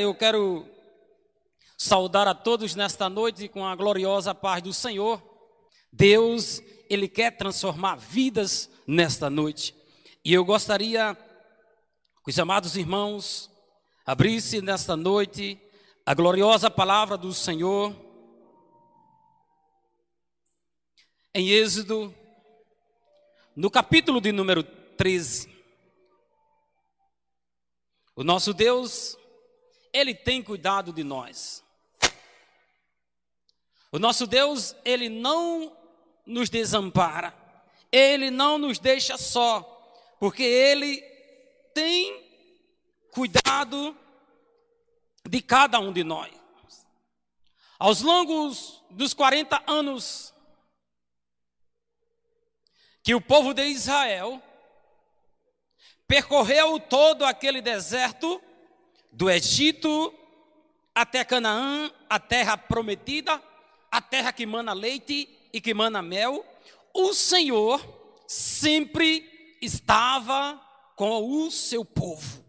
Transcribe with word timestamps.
Eu 0.00 0.14
quero 0.14 0.64
saudar 1.76 2.28
a 2.28 2.34
todos 2.34 2.74
nesta 2.74 3.08
noite 3.08 3.48
com 3.48 3.66
a 3.66 3.74
gloriosa 3.74 4.34
paz 4.34 4.62
do 4.62 4.72
Senhor. 4.72 5.22
Deus, 5.92 6.62
Ele 6.88 7.08
quer 7.08 7.36
transformar 7.36 7.96
vidas 7.96 8.70
nesta 8.86 9.28
noite. 9.28 9.74
E 10.24 10.32
eu 10.32 10.44
gostaria 10.44 11.16
que 12.24 12.30
os 12.30 12.38
amados 12.38 12.76
irmãos 12.76 13.50
abrissem 14.06 14.60
nesta 14.60 14.96
noite 14.96 15.60
a 16.06 16.14
gloriosa 16.14 16.70
palavra 16.70 17.16
do 17.16 17.34
Senhor 17.34 17.94
em 21.34 21.50
Êxodo, 21.50 22.14
no 23.54 23.70
capítulo 23.70 24.20
de 24.20 24.32
número 24.32 24.62
13. 24.62 25.48
O 28.16 28.24
nosso 28.24 28.54
Deus 28.54 29.17
ele 29.98 30.14
tem 30.14 30.42
cuidado 30.42 30.92
de 30.92 31.02
nós. 31.02 31.64
O 33.90 33.98
nosso 33.98 34.26
Deus, 34.26 34.76
Ele 34.84 35.08
não 35.08 35.76
nos 36.26 36.50
desampara, 36.50 37.34
Ele 37.90 38.30
não 38.30 38.58
nos 38.58 38.78
deixa 38.78 39.16
só, 39.16 39.62
porque 40.20 40.42
Ele 40.42 41.00
tem 41.74 42.24
cuidado 43.12 43.96
de 45.26 45.40
cada 45.40 45.78
um 45.78 45.92
de 45.92 46.04
nós. 46.04 46.32
Aos 47.78 48.02
longos 48.02 48.82
dos 48.90 49.14
40 49.14 49.62
anos 49.66 50.34
que 53.02 53.14
o 53.14 53.20
povo 53.20 53.54
de 53.54 53.64
Israel 53.64 54.42
percorreu 56.06 56.78
todo 56.80 57.24
aquele 57.24 57.62
deserto, 57.62 58.42
do 59.10 59.30
Egito 59.30 60.14
até 60.94 61.24
Canaã, 61.24 61.90
a 62.08 62.18
terra 62.18 62.56
prometida, 62.56 63.42
a 63.90 64.00
terra 64.00 64.32
que 64.32 64.44
mana 64.44 64.72
leite 64.72 65.28
e 65.52 65.60
que 65.60 65.72
mana 65.72 66.02
mel, 66.02 66.44
o 66.92 67.14
Senhor 67.14 67.80
sempre 68.26 69.56
estava 69.62 70.60
com 70.96 71.44
o 71.44 71.50
seu 71.50 71.84
povo. 71.84 72.44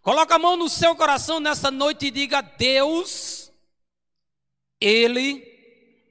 Coloca 0.00 0.34
a 0.34 0.38
mão 0.38 0.56
no 0.56 0.68
seu 0.68 0.94
coração 0.96 1.40
nessa 1.40 1.70
noite 1.70 2.06
e 2.06 2.10
diga: 2.10 2.42
Deus, 2.42 3.50
Ele 4.80 5.42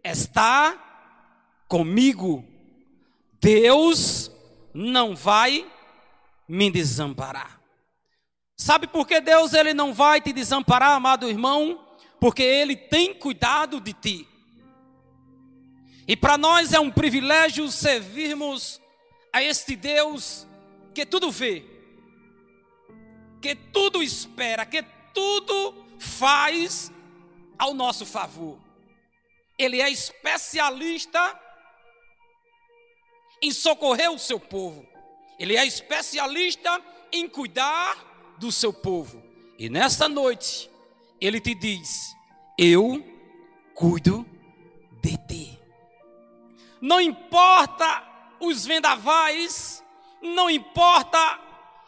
está 0.04 0.80
comigo. 1.68 2.44
Deus 3.40 4.32
não 4.74 5.16
vai 5.16 5.70
me 6.48 6.72
desamparar. 6.72 7.53
Sabe 8.64 8.88
por 8.88 9.06
que 9.06 9.19
Deus 9.19 9.53
ele 9.53 9.73
não 9.73 9.94
vai 9.94 10.22
te 10.22 10.31
desamparar, 10.31 10.92
amado 10.92 11.30
irmão? 11.30 11.86
Porque 12.17 12.42
ele 12.42 12.78
tem 12.78 13.14
cuidado 13.14 13.81
de 13.81 13.92
ti. 13.92 14.28
E 16.08 16.16
para 16.16 16.38
nós 16.38 16.72
é 16.72 16.80
um 16.80 16.89
privilégio 16.89 17.69
servirmos 17.69 18.80
a 19.34 19.44
este 19.44 19.75
Deus 19.75 20.47
que 20.95 21.06
tudo 21.06 21.30
vê, 21.30 21.66
que 23.41 23.53
tudo 23.53 24.02
espera, 24.02 24.66
que 24.66 24.81
tudo 25.14 25.86
faz 26.00 26.89
ao 27.59 27.73
nosso 27.73 28.06
favor. 28.06 28.58
Ele 29.58 29.81
é 29.81 29.89
especialista 29.89 31.38
em 33.41 33.52
socorrer 33.52 34.09
o 34.09 34.17
seu 34.17 34.39
povo. 34.39 34.88
Ele 35.38 35.58
é 35.58 35.66
especialista 35.66 36.81
em 37.11 37.28
cuidar 37.28 38.12
do 38.38 38.52
seu 38.52 38.73
povo. 38.73 39.22
E 39.58 39.70
nesta 39.70 40.09
noite, 40.09 40.70
ele 41.20 41.39
te 41.39 41.53
diz: 41.56 42.16
Eu 42.58 43.03
cuido 43.73 44.25
de 45.02 45.17
ti. 45.17 45.59
Não 46.81 47.00
importa 47.00 48.03
os 48.40 48.66
vendavais, 48.66 49.84
não 50.22 50.50
importa 50.50 51.40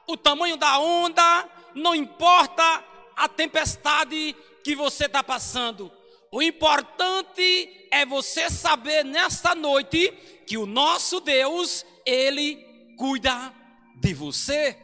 o 0.08 0.16
tamanho 0.16 0.58
da 0.58 0.80
onda, 0.80 1.50
não 1.74 1.94
importa 1.94 2.84
a 3.16 3.28
tempestade 3.28 4.36
que 4.64 4.76
você 4.76 5.06
está 5.06 5.24
passando. 5.24 5.92
O 6.32 6.42
importante 6.42 7.88
é 7.92 8.06
você 8.06 8.50
saber 8.50 9.04
nesta 9.04 9.56
noite 9.56 10.12
que 10.46 10.58
o 10.58 10.66
nosso 10.66 11.20
Deus, 11.20 11.86
Ele 12.06 12.58
cuida 12.98 13.54
de 13.96 14.14
você. 14.14 14.78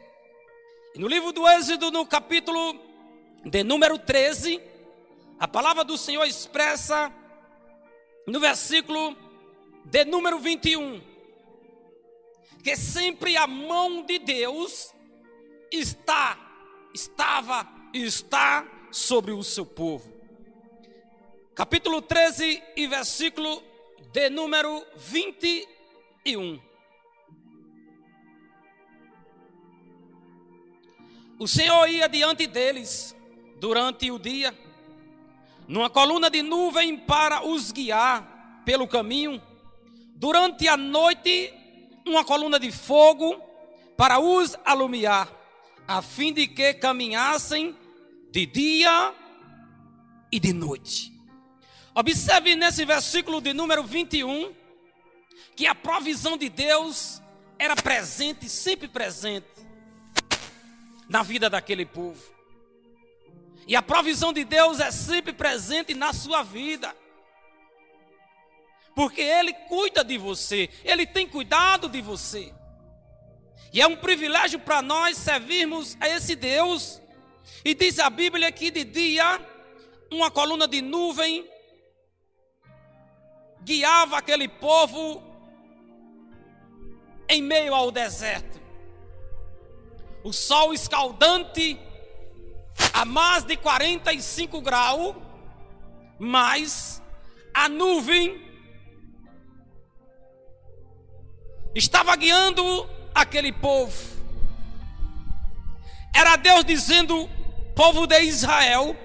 No 0.96 1.08
livro 1.08 1.32
do 1.32 1.48
Êxodo, 1.48 1.90
no 1.90 2.06
capítulo 2.06 2.78
de 3.44 3.64
número 3.64 3.98
13, 3.98 4.60
a 5.38 5.48
palavra 5.48 5.84
do 5.84 5.96
Senhor 5.96 6.24
expressa 6.24 7.12
no 8.26 8.38
versículo 8.38 9.16
de 9.84 10.04
número 10.04 10.38
21 10.38 11.12
que 12.62 12.76
sempre 12.76 13.36
a 13.36 13.46
mão 13.46 14.02
de 14.02 14.18
Deus 14.20 14.94
está, 15.70 16.38
estava 16.94 17.68
e 17.92 18.04
está 18.04 18.64
sobre 18.90 19.32
o 19.32 19.42
seu 19.42 19.66
povo. 19.66 20.12
Capítulo 21.54 22.00
13 22.00 22.62
e 22.76 22.86
versículo 22.86 23.62
de 24.12 24.30
número 24.30 24.84
21. 24.96 26.71
O 31.42 31.48
Senhor 31.48 31.88
ia 31.88 32.08
diante 32.08 32.46
deles 32.46 33.16
durante 33.58 34.08
o 34.12 34.16
dia, 34.16 34.56
numa 35.66 35.90
coluna 35.90 36.30
de 36.30 36.40
nuvem 36.40 36.96
para 36.96 37.44
os 37.44 37.72
guiar 37.72 38.62
pelo 38.64 38.86
caminho, 38.86 39.42
durante 40.14 40.68
a 40.68 40.76
noite, 40.76 41.52
uma 42.06 42.24
coluna 42.24 42.60
de 42.60 42.70
fogo 42.70 43.42
para 43.96 44.20
os 44.20 44.56
alumiar, 44.64 45.28
a 45.88 46.00
fim 46.00 46.32
de 46.32 46.46
que 46.46 46.74
caminhassem 46.74 47.76
de 48.30 48.46
dia 48.46 49.12
e 50.30 50.38
de 50.38 50.52
noite. 50.52 51.12
Observe 51.92 52.54
nesse 52.54 52.84
versículo 52.84 53.40
de 53.40 53.52
número 53.52 53.82
21 53.82 54.54
que 55.56 55.66
a 55.66 55.74
provisão 55.74 56.36
de 56.36 56.48
Deus 56.48 57.20
era 57.58 57.74
presente, 57.74 58.48
sempre 58.48 58.86
presente 58.86 59.71
na 61.12 61.22
vida 61.22 61.50
daquele 61.50 61.84
povo. 61.84 62.22
E 63.66 63.76
a 63.76 63.82
provisão 63.82 64.32
de 64.32 64.44
Deus 64.44 64.80
é 64.80 64.90
sempre 64.90 65.34
presente 65.34 65.92
na 65.92 66.14
sua 66.14 66.42
vida. 66.42 66.96
Porque 68.94 69.20
Ele 69.20 69.52
cuida 69.68 70.02
de 70.02 70.16
você, 70.16 70.70
Ele 70.82 71.06
tem 71.06 71.28
cuidado 71.28 71.86
de 71.86 72.00
você. 72.00 72.52
E 73.74 73.80
é 73.80 73.86
um 73.86 73.94
privilégio 73.94 74.58
para 74.58 74.80
nós 74.80 75.18
servirmos 75.18 75.98
a 76.00 76.08
esse 76.08 76.34
Deus. 76.34 77.00
E 77.62 77.74
diz 77.74 77.98
a 77.98 78.08
Bíblia 78.08 78.50
que 78.50 78.70
de 78.70 78.82
dia, 78.82 79.38
uma 80.10 80.30
coluna 80.30 80.66
de 80.66 80.80
nuvem 80.80 81.46
guiava 83.62 84.16
aquele 84.16 84.48
povo 84.48 85.22
em 87.28 87.42
meio 87.42 87.74
ao 87.74 87.90
deserto 87.90 88.61
o 90.24 90.32
sol 90.32 90.72
escaldante 90.72 91.78
a 92.92 93.04
mais 93.04 93.44
de 93.44 93.56
45 93.56 94.60
graus, 94.60 95.14
mas 96.18 97.02
a 97.52 97.68
nuvem 97.68 98.40
estava 101.74 102.14
guiando 102.16 102.88
aquele 103.14 103.52
povo. 103.52 103.92
Era 106.14 106.36
Deus 106.36 106.64
dizendo, 106.64 107.28
povo 107.74 108.06
de 108.06 108.20
Israel, 108.22 108.96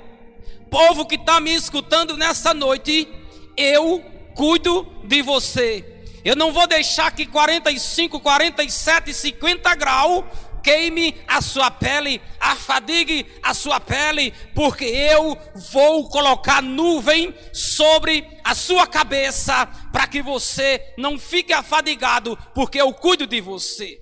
povo 0.69 1.06
que 1.06 1.15
está 1.15 1.39
me 1.39 1.53
escutando 1.53 2.18
nessa 2.18 2.53
noite, 2.53 3.07
eu 3.56 4.03
cuido 4.36 4.86
de 5.06 5.21
você. 5.21 5.94
Eu 6.24 6.36
não 6.36 6.51
vou 6.51 6.68
deixar 6.68 7.09
que 7.12 7.25
45, 7.25 8.19
47, 8.19 9.13
50 9.13 9.75
graus 9.75 10.25
queime 10.67 11.15
a 11.25 11.41
sua 11.41 11.71
pele, 11.71 12.21
afadigue 12.41 13.25
a 13.41 13.53
sua 13.53 13.79
pele, 13.79 14.33
porque 14.53 14.83
eu 14.83 15.37
vou 15.71 16.09
colocar 16.09 16.61
nuvem 16.61 17.33
sobre 17.53 18.27
a 18.43 18.53
sua 18.53 18.85
cabeça, 18.85 19.65
para 19.93 20.05
que 20.07 20.21
você 20.21 20.93
não 20.97 21.17
fique 21.17 21.53
afadigado, 21.53 22.37
porque 22.53 22.81
eu 22.81 22.93
cuido 22.93 23.25
de 23.25 23.39
você. 23.39 23.97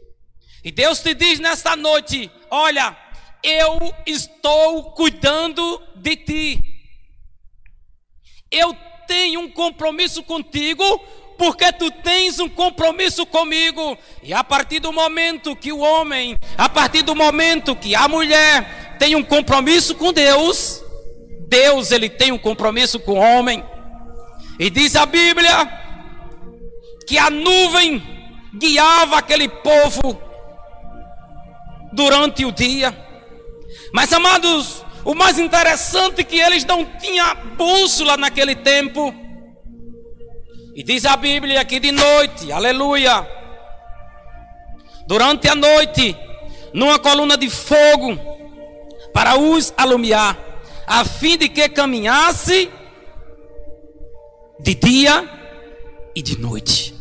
E 0.64 0.72
Deus 0.72 1.02
te 1.02 1.14
diz 1.14 1.40
nesta 1.40 1.76
noite: 1.76 2.32
olha, 2.50 2.98
eu 3.44 3.94
estou 4.04 4.92
cuidando 4.94 5.80
de 5.98 6.16
ti. 6.16 6.60
Eu 8.50 8.76
tenho 9.06 9.42
um 9.42 9.52
compromisso 9.52 10.24
contigo 10.24 10.84
porque 11.38 11.72
tu 11.72 11.92
tens 11.92 12.40
um 12.40 12.50
compromisso 12.50 13.26
comigo. 13.26 13.98
E 14.24 14.34
a 14.34 14.44
partir 14.44 14.80
do 14.80 14.92
momento 14.92 15.56
que 15.56 15.72
o 15.72 15.80
homem, 15.80 16.38
a 16.58 16.70
partir 16.70 17.02
do 17.02 17.16
momento 17.16 17.76
que 17.76 17.96
a 17.96 18.08
mulher 18.08 18.98
tem 19.00 19.16
um 19.16 19.24
compromisso 19.24 19.96
com 19.96 20.14
Deus, 20.14 20.84
Deus 21.48 21.92
ele 21.92 22.10
tem 22.10 22.32
um 22.32 22.38
compromisso 22.38 23.00
com 23.00 23.14
o 23.14 23.22
homem. 23.22 23.64
E 24.60 24.70
diz 24.70 24.96
a 24.96 25.06
Bíblia 25.06 25.68
que 27.08 27.18
a 27.18 27.30
nuvem 27.30 28.02
guiava 28.58 29.18
aquele 29.18 29.48
povo 29.48 30.20
durante 31.92 32.46
o 32.46 32.52
dia. 32.52 32.96
Mas 33.94 34.12
amados, 34.12 34.84
o 35.04 35.14
mais 35.14 35.38
interessante 35.38 36.22
é 36.22 36.24
que 36.24 36.40
eles 36.40 36.66
não 36.66 36.84
tinham 36.84 37.36
bússola 37.56 38.18
naquele 38.18 38.56
tempo. 38.56 39.14
E 40.76 40.84
diz 40.84 41.06
a 41.06 41.16
Bíblia 41.16 41.64
que 41.64 41.80
de 41.80 41.90
noite, 41.94 42.52
aleluia, 42.52 43.26
durante 45.08 45.48
a 45.48 45.56
noite, 45.56 46.14
numa 46.74 47.00
coluna 47.00 47.38
de 47.38 47.50
fogo, 47.50 48.20
para 49.14 49.38
os 49.38 49.74
alumiar, 49.78 50.38
a 50.86 51.06
fim 51.06 51.38
de 51.38 51.48
que 51.48 51.70
caminhasse 51.70 52.70
de 54.60 54.76
dia 54.76 55.30
e 56.14 56.22
de 56.22 56.38
noite. 56.42 56.94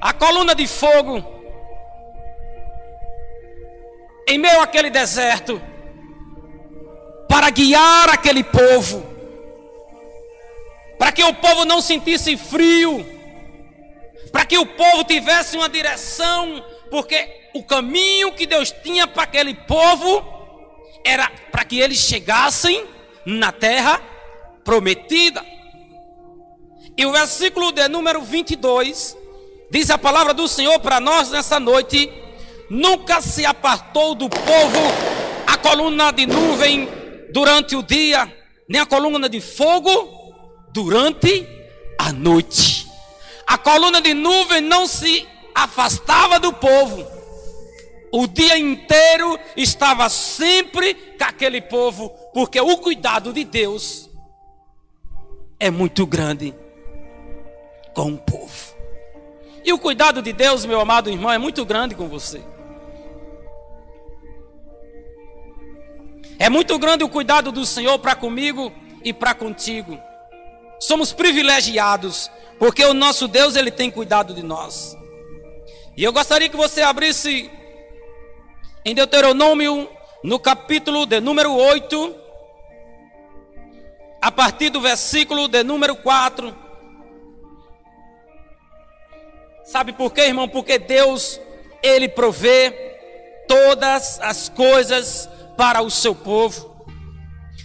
A 0.00 0.12
coluna 0.12 0.54
de 0.54 0.68
fogo, 0.68 1.18
em 4.28 4.38
meio 4.38 4.60
àquele 4.60 4.88
deserto, 4.88 5.60
para 7.28 7.50
guiar 7.50 8.08
aquele 8.08 8.44
povo, 8.44 9.09
para 11.00 11.12
que 11.12 11.24
o 11.24 11.32
povo 11.32 11.64
não 11.64 11.80
sentisse 11.80 12.36
frio, 12.36 13.06
para 14.30 14.44
que 14.44 14.58
o 14.58 14.66
povo 14.66 15.02
tivesse 15.02 15.56
uma 15.56 15.66
direção, 15.66 16.62
porque 16.90 17.48
o 17.54 17.62
caminho 17.62 18.32
que 18.32 18.44
Deus 18.44 18.70
tinha 18.70 19.06
para 19.06 19.22
aquele 19.22 19.54
povo 19.54 20.22
era 21.02 21.26
para 21.50 21.64
que 21.64 21.80
eles 21.80 22.00
chegassem 22.00 22.84
na 23.24 23.50
terra 23.50 23.98
prometida. 24.62 25.42
E 26.98 27.06
o 27.06 27.12
versículo 27.12 27.72
de 27.72 27.88
número 27.88 28.20
22 28.20 29.16
diz 29.70 29.88
a 29.88 29.96
palavra 29.96 30.34
do 30.34 30.46
Senhor 30.46 30.78
para 30.80 31.00
nós 31.00 31.30
nessa 31.30 31.58
noite: 31.58 32.12
nunca 32.68 33.22
se 33.22 33.46
apartou 33.46 34.14
do 34.14 34.28
povo 34.28 34.80
a 35.46 35.56
coluna 35.56 36.12
de 36.12 36.26
nuvem 36.26 36.86
durante 37.32 37.74
o 37.74 37.82
dia, 37.82 38.30
nem 38.68 38.82
a 38.82 38.84
coluna 38.84 39.30
de 39.30 39.40
fogo 39.40 40.19
durante 40.72 41.46
a 41.98 42.12
noite. 42.12 42.88
A 43.46 43.58
coluna 43.58 44.00
de 44.00 44.14
nuvem 44.14 44.60
não 44.60 44.86
se 44.86 45.26
afastava 45.54 46.38
do 46.38 46.52
povo. 46.52 47.06
O 48.12 48.26
dia 48.26 48.58
inteiro 48.58 49.38
estava 49.56 50.08
sempre 50.08 50.94
com 50.94 51.24
aquele 51.24 51.60
povo, 51.60 52.10
porque 52.32 52.60
o 52.60 52.76
cuidado 52.78 53.32
de 53.32 53.44
Deus 53.44 54.08
é 55.58 55.70
muito 55.70 56.06
grande 56.06 56.54
com 57.94 58.12
o 58.12 58.18
povo. 58.18 58.74
E 59.64 59.72
o 59.72 59.78
cuidado 59.78 60.22
de 60.22 60.32
Deus, 60.32 60.64
meu 60.64 60.80
amado 60.80 61.10
irmão, 61.10 61.30
é 61.30 61.38
muito 61.38 61.64
grande 61.64 61.94
com 61.94 62.08
você. 62.08 62.42
É 66.38 66.48
muito 66.48 66.78
grande 66.78 67.04
o 67.04 67.08
cuidado 67.08 67.52
do 67.52 67.66
Senhor 67.66 67.98
para 67.98 68.14
comigo 68.16 68.72
e 69.04 69.12
para 69.12 69.34
contigo. 69.34 70.00
Somos 70.80 71.12
privilegiados, 71.12 72.30
porque 72.58 72.82
o 72.84 72.94
nosso 72.94 73.28
Deus 73.28 73.54
ele 73.54 73.70
tem 73.70 73.90
cuidado 73.90 74.32
de 74.32 74.42
nós. 74.42 74.96
E 75.94 76.02
eu 76.02 76.12
gostaria 76.12 76.48
que 76.48 76.56
você 76.56 76.80
abrisse 76.80 77.50
em 78.84 78.94
Deuteronômio, 78.94 79.88
no 80.24 80.38
capítulo 80.38 81.04
de 81.04 81.20
número 81.20 81.54
8, 81.54 82.16
a 84.22 84.32
partir 84.32 84.70
do 84.70 84.80
versículo 84.80 85.48
de 85.48 85.62
número 85.62 85.94
4. 85.96 86.56
Sabe 89.64 89.92
por 89.92 90.12
quê, 90.12 90.22
irmão? 90.22 90.48
Porque 90.48 90.78
Deus, 90.78 91.38
Ele 91.82 92.08
provê 92.08 92.70
todas 93.46 94.18
as 94.20 94.48
coisas 94.48 95.28
para 95.58 95.82
o 95.82 95.90
seu 95.90 96.14
povo. 96.14 96.84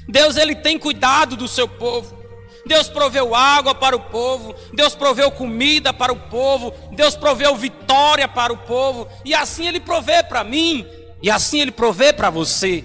Deus, 0.08 0.36
Ele 0.36 0.56
tem 0.56 0.78
cuidado 0.78 1.38
do 1.38 1.48
seu 1.48 1.68
povo. 1.68 2.25
Deus 2.66 2.90
proveu 2.90 3.36
água 3.36 3.76
para 3.76 3.96
o 3.96 4.00
povo, 4.00 4.56
Deus 4.74 4.96
proveu 4.96 5.30
comida 5.30 5.94
para 5.94 6.12
o 6.12 6.16
povo, 6.16 6.74
Deus 6.92 7.16
proveu 7.16 7.56
vitória 7.56 8.28
para 8.28 8.52
o 8.52 8.58
povo, 8.58 9.08
e 9.24 9.36
assim 9.36 9.68
Ele 9.68 9.80
provê 9.80 10.24
para 10.24 10.44
mim, 10.44 10.86
e 11.22 11.30
assim 11.30 11.62
Ele 11.62 11.72
provê 11.72 12.12
para 12.12 12.30
você, 12.30 12.84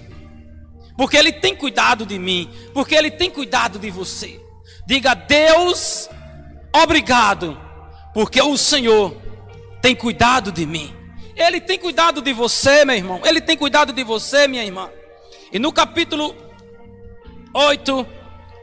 porque 0.95 1.17
Ele 1.17 1.31
tem 1.31 1.55
cuidado 1.55 2.05
de 2.05 2.19
mim, 2.19 2.49
porque 2.73 2.93
Ele 2.93 3.09
tem 3.09 3.29
cuidado 3.29 3.79
de 3.79 3.89
você. 3.89 4.39
Diga, 4.85 5.15
Deus, 5.15 6.07
obrigado, 6.75 7.59
porque 8.13 8.41
o 8.41 8.57
Senhor 8.57 9.15
tem 9.81 9.95
cuidado 9.95 10.51
de 10.51 10.65
mim. 10.65 10.93
Ele 11.35 11.59
tem 11.59 11.79
cuidado 11.79 12.21
de 12.21 12.33
você, 12.33 12.85
meu 12.85 12.95
irmão. 12.95 13.21
Ele 13.25 13.41
tem 13.41 13.57
cuidado 13.57 13.91
de 13.91 14.03
você, 14.03 14.47
minha 14.47 14.63
irmã. 14.63 14.89
E 15.51 15.57
no 15.57 15.71
capítulo 15.71 16.35
8, 17.53 18.05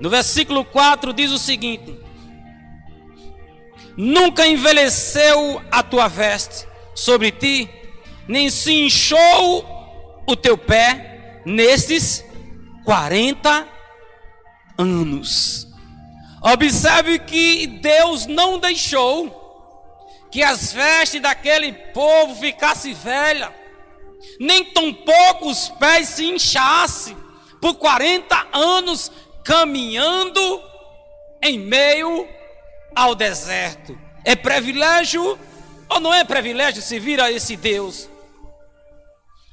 no 0.00 0.08
versículo 0.08 0.64
4 0.64 1.12
diz 1.12 1.30
o 1.30 1.38
seguinte: 1.38 1.98
Nunca 3.96 4.46
envelheceu 4.46 5.60
a 5.70 5.82
tua 5.82 6.08
veste 6.08 6.66
sobre 6.94 7.32
ti, 7.32 7.68
nem 8.26 8.50
se 8.50 8.72
inchou 8.72 9.64
o 10.26 10.36
teu 10.36 10.56
pé 10.56 11.40
nesses 11.44 12.24
40 12.84 13.66
anos. 14.76 15.66
Observe 16.40 17.18
que 17.18 17.66
Deus 17.66 18.26
não 18.26 18.58
deixou 18.58 19.36
que 20.30 20.42
as 20.42 20.72
vestes 20.72 21.20
daquele 21.20 21.72
povo 21.72 22.34
ficassem 22.36 22.94
velhas, 22.94 23.50
nem 24.38 24.64
tampouco 24.66 25.50
os 25.50 25.68
pés 25.70 26.10
se 26.10 26.26
inchassem 26.26 27.16
por 27.60 27.74
40 27.74 28.46
anos 28.52 29.10
caminhando 29.48 30.62
em 31.42 31.58
meio 31.58 32.28
ao 32.94 33.14
deserto. 33.14 33.98
É 34.22 34.36
privilégio 34.36 35.38
ou 35.88 36.00
não 36.00 36.12
é 36.12 36.22
privilégio 36.22 36.82
se 36.82 36.98
vir 36.98 37.18
a 37.18 37.32
esse 37.32 37.56
Deus? 37.56 38.10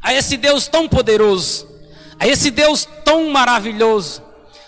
A 0.04 0.14
esse 0.14 0.36
Deus 0.36 0.68
tão 0.68 0.90
poderoso, 0.90 1.66
a 2.20 2.28
esse 2.28 2.52
Deus 2.52 2.86
tão 3.06 3.30
maravilhoso, 3.32 4.22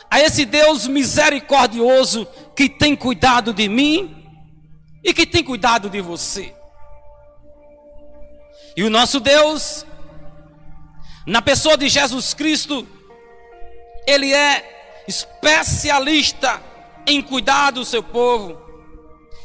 a 0.09 0.21
esse 0.21 0.45
Deus 0.45 0.87
misericordioso 0.87 2.25
que 2.55 2.69
tem 2.69 2.95
cuidado 2.95 3.53
de 3.53 3.67
mim 3.67 4.25
e 5.03 5.13
que 5.13 5.25
tem 5.25 5.43
cuidado 5.43 5.89
de 5.89 5.99
você. 5.99 6.55
E 8.77 8.83
o 8.83 8.89
nosso 8.89 9.19
Deus, 9.19 9.85
na 11.25 11.41
pessoa 11.41 11.75
de 11.75 11.89
Jesus 11.89 12.33
Cristo, 12.33 12.87
Ele 14.07 14.33
é 14.33 14.76
especialista 15.07 16.61
em 17.05 17.21
cuidar 17.21 17.71
do 17.71 17.85
seu 17.85 18.03
povo. 18.03 18.59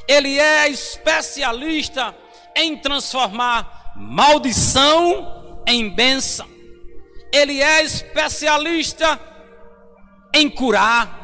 Ele 0.09 0.38
é 0.38 0.69
especialista 0.69 2.14
em 2.57 2.76
transformar 2.76 3.92
maldição 3.97 5.62
em 5.66 5.88
bênção. 5.88 6.49
Ele 7.33 7.62
é 7.62 7.83
especialista 7.83 9.19
em 10.35 10.50
curar. 10.50 11.21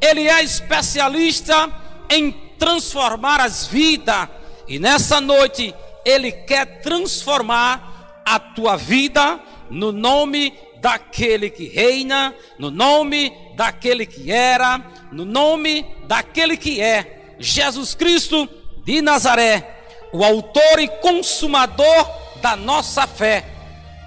Ele 0.00 0.28
é 0.28 0.42
especialista 0.42 1.72
em 2.08 2.30
transformar 2.58 3.40
as 3.40 3.66
vidas. 3.66 4.28
E 4.68 4.78
nessa 4.78 5.20
noite, 5.20 5.74
Ele 6.04 6.30
quer 6.30 6.80
transformar 6.82 8.22
a 8.24 8.38
tua 8.38 8.76
vida 8.76 9.40
no 9.70 9.92
nome 9.92 10.52
daquele 10.80 11.50
que 11.50 11.68
reina, 11.68 12.34
no 12.58 12.70
nome 12.70 13.32
daquele 13.60 14.06
que 14.06 14.32
era, 14.32 14.82
no 15.12 15.26
nome 15.26 15.84
daquele 16.08 16.56
que 16.56 16.80
é, 16.80 17.34
Jesus 17.38 17.94
Cristo 17.94 18.48
de 18.86 19.02
Nazaré, 19.02 19.82
o 20.14 20.24
autor 20.24 20.78
e 20.78 20.88
consumador 20.88 22.10
da 22.40 22.56
nossa 22.56 23.06
fé. 23.06 23.44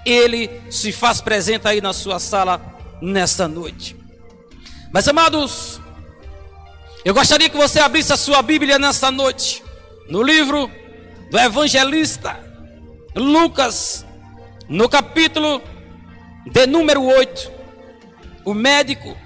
Ele 0.04 0.50
se 0.72 0.90
faz 0.90 1.20
presente 1.20 1.68
aí 1.68 1.80
na 1.80 1.92
sua 1.92 2.18
sala 2.18 2.60
nesta 3.00 3.46
noite. 3.46 3.94
Mas 4.92 5.06
amados, 5.06 5.80
eu 7.04 7.14
gostaria 7.14 7.48
que 7.48 7.56
você 7.56 7.78
abrisse 7.78 8.12
a 8.12 8.16
sua 8.16 8.42
Bíblia 8.42 8.76
nesta 8.76 9.12
noite, 9.12 9.62
no 10.08 10.20
livro 10.20 10.68
do 11.30 11.38
evangelista 11.38 12.40
Lucas, 13.14 14.04
no 14.68 14.88
capítulo 14.88 15.62
de 16.44 16.66
número 16.66 17.04
8, 17.04 17.52
o 18.44 18.52
médico, 18.52 19.16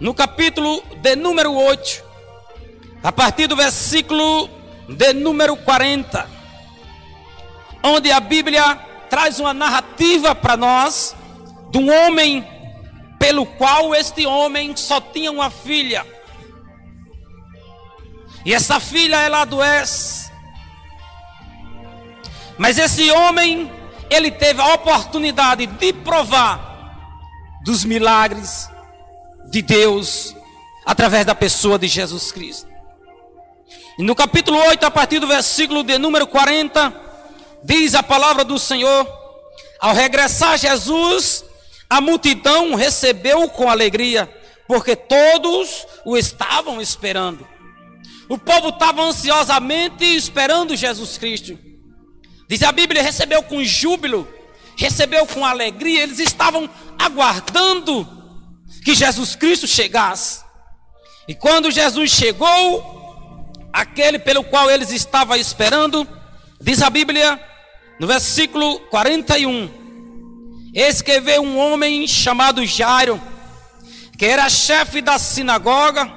no 0.00 0.14
capítulo 0.14 0.82
de 1.02 1.16
número 1.16 1.52
8, 1.52 2.04
a 3.02 3.10
partir 3.10 3.48
do 3.48 3.56
versículo 3.56 4.48
de 4.88 5.12
número 5.12 5.56
40, 5.56 6.28
onde 7.82 8.10
a 8.12 8.20
Bíblia 8.20 8.78
traz 9.10 9.40
uma 9.40 9.52
narrativa 9.52 10.34
para 10.34 10.56
nós 10.56 11.16
de 11.70 11.78
um 11.78 11.90
homem 11.90 12.46
pelo 13.18 13.44
qual 13.44 13.94
este 13.94 14.24
homem 14.26 14.76
só 14.76 15.00
tinha 15.00 15.32
uma 15.32 15.50
filha. 15.50 16.06
E 18.44 18.54
essa 18.54 18.78
filha 18.78 19.16
ela 19.16 19.42
adoece. 19.42 20.30
Mas 22.56 22.78
esse 22.78 23.10
homem, 23.10 23.70
ele 24.08 24.30
teve 24.30 24.60
a 24.60 24.74
oportunidade 24.74 25.66
de 25.66 25.92
provar 25.92 26.66
dos 27.64 27.84
milagres 27.84 28.70
de 29.50 29.62
Deus 29.62 30.34
através 30.84 31.26
da 31.26 31.34
pessoa 31.34 31.78
de 31.78 31.88
Jesus 31.88 32.32
Cristo. 32.32 32.68
E 33.98 34.02
no 34.02 34.14
capítulo 34.14 34.58
8, 34.58 34.84
a 34.84 34.90
partir 34.90 35.18
do 35.18 35.26
versículo 35.26 35.82
de 35.82 35.98
número 35.98 36.26
40, 36.26 36.94
diz 37.64 37.94
a 37.94 38.02
palavra 38.02 38.44
do 38.44 38.58
Senhor: 38.58 39.06
Ao 39.80 39.92
regressar 39.92 40.56
Jesus, 40.56 41.44
a 41.90 42.00
multidão 42.00 42.74
recebeu 42.74 43.48
com 43.48 43.68
alegria, 43.68 44.32
porque 44.66 44.94
todos 44.94 45.86
o 46.04 46.16
estavam 46.16 46.80
esperando. 46.80 47.46
O 48.28 48.38
povo 48.38 48.68
estava 48.68 49.02
ansiosamente 49.02 50.04
esperando 50.04 50.76
Jesus 50.76 51.18
Cristo. 51.18 51.58
Diz 52.48 52.62
a 52.62 52.70
Bíblia: 52.72 53.02
recebeu 53.02 53.42
com 53.42 53.64
júbilo, 53.64 54.28
recebeu 54.76 55.26
com 55.26 55.44
alegria, 55.44 56.02
eles 56.02 56.18
estavam 56.18 56.68
aguardando 56.98 58.17
que 58.84 58.94
Jesus 58.94 59.34
Cristo 59.34 59.66
chegasse. 59.66 60.40
E 61.26 61.34
quando 61.34 61.70
Jesus 61.70 62.10
chegou, 62.10 62.98
aquele 63.72 64.18
pelo 64.18 64.42
qual 64.44 64.70
eles 64.70 64.90
estavam 64.90 65.36
esperando, 65.36 66.06
diz 66.60 66.82
a 66.82 66.90
Bíblia, 66.90 67.40
no 68.00 68.06
versículo 68.06 68.80
41, 68.90 69.70
eis 70.74 71.02
que 71.02 71.20
veio 71.20 71.42
um 71.42 71.58
homem 71.58 72.06
chamado 72.06 72.64
Jairo, 72.64 73.20
que 74.16 74.24
era 74.24 74.48
chefe 74.48 75.00
da 75.00 75.18
sinagoga, 75.18 76.10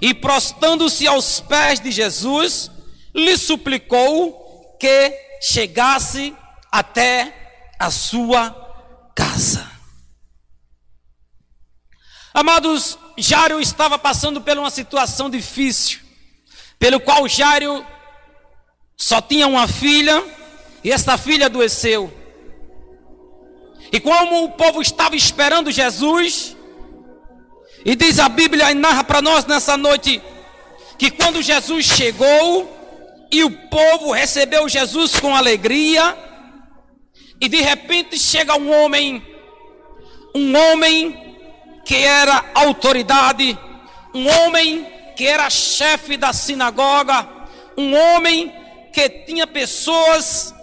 e 0.00 0.12
prostando-se 0.12 1.06
aos 1.06 1.40
pés 1.40 1.80
de 1.80 1.90
Jesus, 1.90 2.70
lhe 3.14 3.38
suplicou 3.38 4.76
que 4.78 5.12
chegasse 5.40 6.34
até 6.70 7.32
a 7.78 7.90
sua 7.90 8.54
casa. 9.14 9.63
Amados, 12.34 12.98
Jário 13.16 13.60
estava 13.60 13.96
passando 13.96 14.40
por 14.40 14.58
uma 14.58 14.68
situação 14.68 15.30
difícil, 15.30 16.00
pelo 16.80 16.98
qual 16.98 17.28
Jário 17.28 17.86
só 18.96 19.20
tinha 19.20 19.46
uma 19.46 19.68
filha 19.68 20.20
e 20.82 20.90
esta 20.90 21.16
filha 21.16 21.46
adoeceu. 21.46 22.12
E 23.92 24.00
como 24.00 24.42
o 24.42 24.50
povo 24.50 24.82
estava 24.82 25.14
esperando 25.14 25.70
Jesus, 25.70 26.56
e 27.84 27.94
diz 27.94 28.18
a 28.18 28.28
Bíblia 28.28 28.72
e 28.72 28.74
narra 28.74 29.04
para 29.04 29.22
nós 29.22 29.44
nessa 29.44 29.76
noite 29.76 30.20
que 30.98 31.12
quando 31.12 31.40
Jesus 31.40 31.84
chegou 31.84 32.68
e 33.30 33.44
o 33.44 33.50
povo 33.68 34.10
recebeu 34.10 34.68
Jesus 34.68 35.20
com 35.20 35.36
alegria, 35.36 36.18
e 37.40 37.48
de 37.48 37.60
repente 37.60 38.18
chega 38.18 38.56
um 38.56 38.72
homem, 38.72 39.24
um 40.34 40.56
homem 40.56 41.23
que 41.84 41.96
era 41.96 42.44
autoridade, 42.54 43.58
um 44.14 44.26
homem 44.28 44.86
que 45.16 45.26
era 45.26 45.48
chefe 45.50 46.16
da 46.16 46.32
sinagoga, 46.32 47.28
um 47.76 47.94
homem 47.94 48.52
que 48.92 49.08
tinha 49.08 49.46
pessoas 49.46 50.54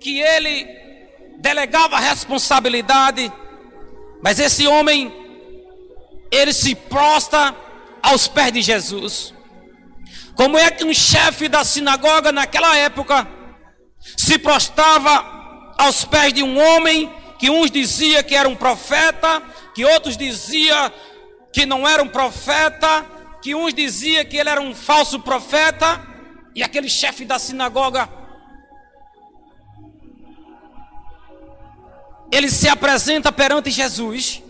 que 0.00 0.20
ele 0.20 0.66
delegava 1.38 1.98
responsabilidade, 1.98 3.32
mas 4.22 4.38
esse 4.38 4.66
homem 4.66 5.12
ele 6.30 6.52
se 6.52 6.74
prostra 6.74 7.54
aos 8.02 8.26
pés 8.26 8.52
de 8.52 8.62
Jesus. 8.62 9.34
Como 10.34 10.58
é 10.58 10.70
que 10.70 10.84
um 10.84 10.94
chefe 10.94 11.48
da 11.48 11.64
sinagoga 11.64 12.32
naquela 12.32 12.76
época 12.76 13.28
se 14.16 14.38
prostrava 14.38 15.74
aos 15.78 16.04
pés 16.04 16.32
de 16.32 16.42
um 16.42 16.58
homem 16.58 17.12
que 17.42 17.50
uns 17.50 17.72
diziam 17.72 18.22
que 18.22 18.36
era 18.36 18.48
um 18.48 18.54
profeta, 18.54 19.42
que 19.74 19.84
outros 19.84 20.16
diziam 20.16 20.92
que 21.52 21.66
não 21.66 21.88
era 21.88 22.00
um 22.00 22.06
profeta, 22.06 23.04
que 23.42 23.52
uns 23.52 23.74
diziam 23.74 24.24
que 24.24 24.36
ele 24.36 24.48
era 24.48 24.60
um 24.60 24.72
falso 24.72 25.18
profeta, 25.18 26.00
e 26.54 26.62
aquele 26.62 26.88
chefe 26.88 27.24
da 27.24 27.40
sinagoga, 27.40 28.08
ele 32.30 32.48
se 32.48 32.68
apresenta 32.68 33.32
perante 33.32 33.72
Jesus, 33.72 34.40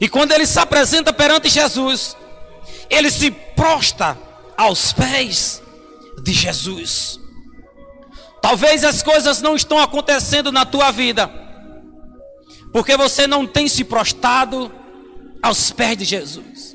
e 0.00 0.08
quando 0.08 0.30
ele 0.30 0.46
se 0.46 0.60
apresenta 0.60 1.12
perante 1.12 1.48
Jesus, 1.48 2.16
ele 2.88 3.10
se 3.10 3.32
prosta 3.32 4.16
aos 4.56 4.92
pés 4.92 5.60
de 6.22 6.32
Jesus. 6.32 7.18
Talvez 8.40 8.84
as 8.84 9.02
coisas 9.02 9.42
não 9.42 9.56
estão 9.56 9.80
acontecendo 9.80 10.52
na 10.52 10.64
tua 10.64 10.92
vida 10.92 11.42
porque 12.74 12.96
você 12.96 13.28
não 13.28 13.46
tem 13.46 13.68
se 13.68 13.84
prostrado 13.84 14.68
aos 15.40 15.70
pés 15.70 15.96
de 15.96 16.04
Jesus. 16.04 16.74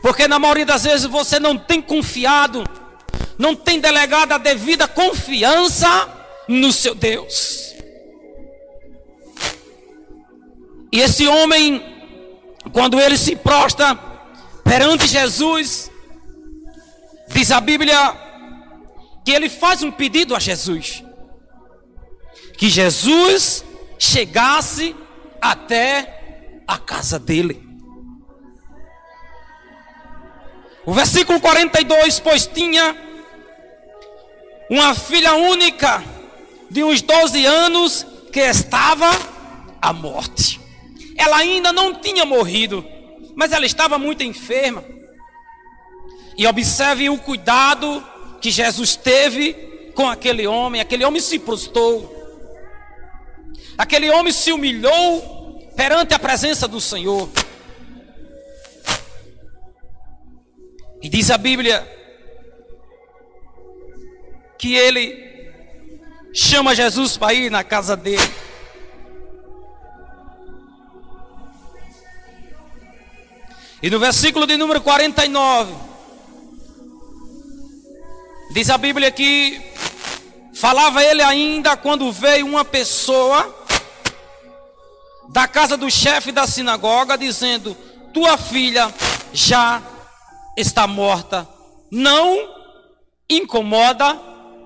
Porque 0.00 0.28
na 0.28 0.38
maioria 0.38 0.64
das 0.64 0.84
vezes 0.84 1.06
você 1.06 1.40
não 1.40 1.58
tem 1.58 1.82
confiado, 1.82 2.62
não 3.36 3.56
tem 3.56 3.80
delegado 3.80 4.30
a 4.30 4.38
devida 4.38 4.86
confiança 4.86 6.08
no 6.46 6.72
seu 6.72 6.94
Deus. 6.94 7.74
E 10.92 11.00
esse 11.00 11.26
homem, 11.26 11.82
quando 12.72 13.00
ele 13.00 13.18
se 13.18 13.34
prostra 13.34 13.98
perante 14.62 15.08
Jesus, 15.08 15.90
diz 17.26 17.50
a 17.50 17.60
Bíblia 17.60 17.98
que 19.24 19.32
ele 19.32 19.48
faz 19.48 19.82
um 19.82 19.90
pedido 19.90 20.36
a 20.36 20.38
Jesus. 20.38 21.02
Que 22.56 22.70
Jesus 22.70 23.64
chegasse 24.02 24.96
até 25.40 26.60
a 26.66 26.76
casa 26.76 27.20
dele. 27.20 27.62
O 30.84 30.92
versículo 30.92 31.40
42: 31.40 32.18
Pois 32.18 32.44
tinha 32.44 32.96
uma 34.68 34.92
filha 34.96 35.34
única 35.34 36.02
de 36.68 36.82
uns 36.82 37.00
12 37.00 37.46
anos 37.46 38.04
que 38.32 38.40
estava 38.40 39.08
à 39.80 39.92
morte. 39.92 40.60
Ela 41.16 41.36
ainda 41.36 41.72
não 41.72 41.94
tinha 41.94 42.24
morrido, 42.24 42.84
mas 43.36 43.52
ela 43.52 43.66
estava 43.66 43.98
muito 43.98 44.24
enferma. 44.24 44.82
E 46.36 46.44
observe 46.44 47.08
o 47.08 47.18
cuidado 47.18 48.04
que 48.40 48.50
Jesus 48.50 48.96
teve 48.96 49.52
com 49.94 50.08
aquele 50.08 50.44
homem. 50.44 50.80
Aquele 50.80 51.04
homem 51.04 51.20
se 51.20 51.38
prostrou. 51.38 52.21
Aquele 53.76 54.10
homem 54.10 54.32
se 54.32 54.52
humilhou 54.52 55.70
perante 55.76 56.14
a 56.14 56.18
presença 56.18 56.68
do 56.68 56.80
Senhor. 56.80 57.28
E 61.02 61.08
diz 61.08 61.30
a 61.30 61.38
Bíblia 61.38 61.86
que 64.58 64.74
ele 64.76 65.50
chama 66.32 66.74
Jesus 66.74 67.16
para 67.16 67.34
ir 67.34 67.50
na 67.50 67.64
casa 67.64 67.96
dele. 67.96 68.22
E 73.82 73.90
no 73.90 73.98
versículo 73.98 74.46
de 74.46 74.56
número 74.56 74.80
49, 74.80 75.74
diz 78.54 78.70
a 78.70 78.78
Bíblia 78.78 79.10
que 79.10 79.60
falava 80.54 81.02
ele 81.02 81.20
ainda 81.20 81.76
quando 81.76 82.12
veio 82.12 82.46
uma 82.46 82.64
pessoa 82.64 83.61
da 85.32 85.48
casa 85.48 85.78
do 85.78 85.90
chefe 85.90 86.30
da 86.30 86.46
sinagoga, 86.46 87.16
dizendo: 87.16 87.74
Tua 88.12 88.36
filha 88.36 88.92
já 89.32 89.82
está 90.56 90.86
morta. 90.86 91.48
Não 91.90 92.54
incomoda 93.28 94.20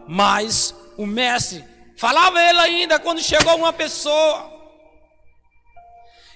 mais 0.08 0.74
o 0.98 1.06
mestre. 1.06 1.64
Falava 1.96 2.42
ele 2.42 2.58
ainda 2.58 2.98
quando 2.98 3.22
chegou 3.22 3.56
uma 3.56 3.72
pessoa. 3.72 4.52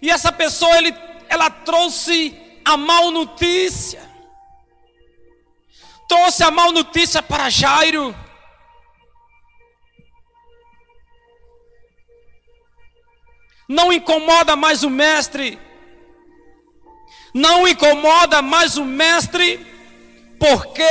E 0.01 0.11
essa 0.11 0.33
pessoa 0.33 0.79
ele, 0.79 0.95
ela 1.29 1.51
trouxe 1.51 2.35
a 2.65 2.77
mal 2.77 3.11
notícia. 3.11 4.09
Trouxe 6.09 6.43
a 6.43 6.51
mal 6.51 6.73
notícia 6.73 7.21
para 7.23 7.51
Jairo. 7.51 8.15
Não 13.71 13.93
incomoda 13.93 14.57
mais 14.57 14.83
o 14.83 14.91
mestre, 14.91 15.57
não 17.33 17.69
incomoda 17.69 18.43
mais 18.43 18.77
o 18.77 18.85
mestre, 18.85 19.65
porque 20.41 20.83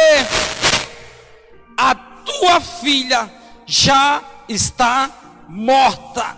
a 1.75 1.93
tua 1.93 2.61
filha 2.61 3.29
já 3.65 4.23
está 4.47 5.11
morta. 5.49 6.37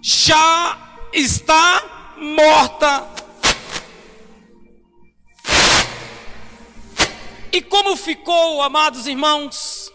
Já 0.00 0.78
está 1.12 1.82
morta. 2.16 3.06
E 7.52 7.60
como 7.60 7.96
ficou, 7.96 8.62
amados 8.62 9.06
irmãos? 9.06 9.92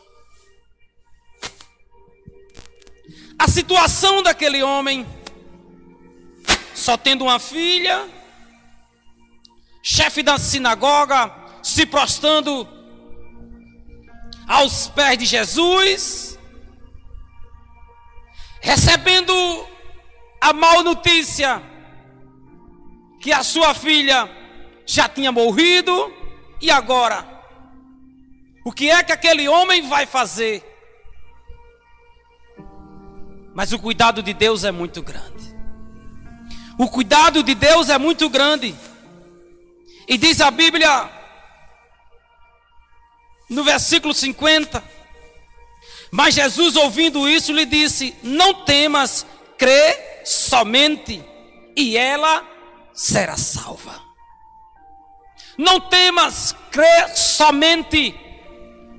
A 3.40 3.48
situação 3.48 4.22
daquele 4.22 4.62
homem, 4.62 5.06
só 6.74 6.98
tendo 6.98 7.24
uma 7.24 7.40
filha, 7.40 8.10
chefe 9.82 10.22
da 10.22 10.38
sinagoga, 10.38 11.34
se 11.64 11.86
prostrando 11.86 12.68
aos 14.48 14.88
pés 14.88 15.18
de 15.18 15.26
Jesus, 15.26 16.38
recebendo 18.62 19.34
a 20.42 20.52
mal 20.52 20.84
notícia 20.84 21.64
que 23.22 23.32
a 23.32 23.44
sua 23.44 23.74
filha 23.74 24.30
já 24.86 25.08
tinha 25.08 25.32
morrido, 25.32 26.14
e 26.62 26.70
agora? 26.70 27.35
O 28.66 28.72
que 28.72 28.90
é 28.90 29.04
que 29.04 29.12
aquele 29.12 29.48
homem 29.48 29.88
vai 29.88 30.08
fazer? 30.08 30.64
Mas 33.54 33.72
o 33.72 33.78
cuidado 33.78 34.24
de 34.24 34.34
Deus 34.34 34.64
é 34.64 34.72
muito 34.72 35.04
grande. 35.04 35.56
O 36.76 36.90
cuidado 36.90 37.44
de 37.44 37.54
Deus 37.54 37.90
é 37.90 38.00
muito 38.00 38.28
grande. 38.28 38.76
E 40.08 40.18
diz 40.18 40.42
a 40.42 40.50
Bíblia, 40.50 41.08
no 43.48 43.64
versículo 43.64 44.16
50, 44.16 44.84
mas 46.10 46.34
Jesus, 46.34 46.76
ouvindo 46.76 47.30
isso, 47.30 47.54
lhe 47.54 47.68
disse: 47.68 48.16
Não 48.24 48.66
temas, 48.66 49.28
crê 49.60 50.24
somente, 50.26 51.24
e 51.78 51.96
ela 51.96 52.44
será 52.96 53.38
salva. 53.38 54.02
Não 55.56 55.80
temas, 55.80 56.56
crê 56.72 57.16
somente, 57.16 58.25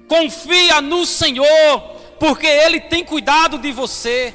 Confia 0.09 0.81
no 0.81 1.05
Senhor, 1.05 1.81
porque 2.19 2.47
Ele 2.47 2.81
tem 2.81 3.05
cuidado 3.05 3.59
de 3.59 3.73
você. 3.73 4.35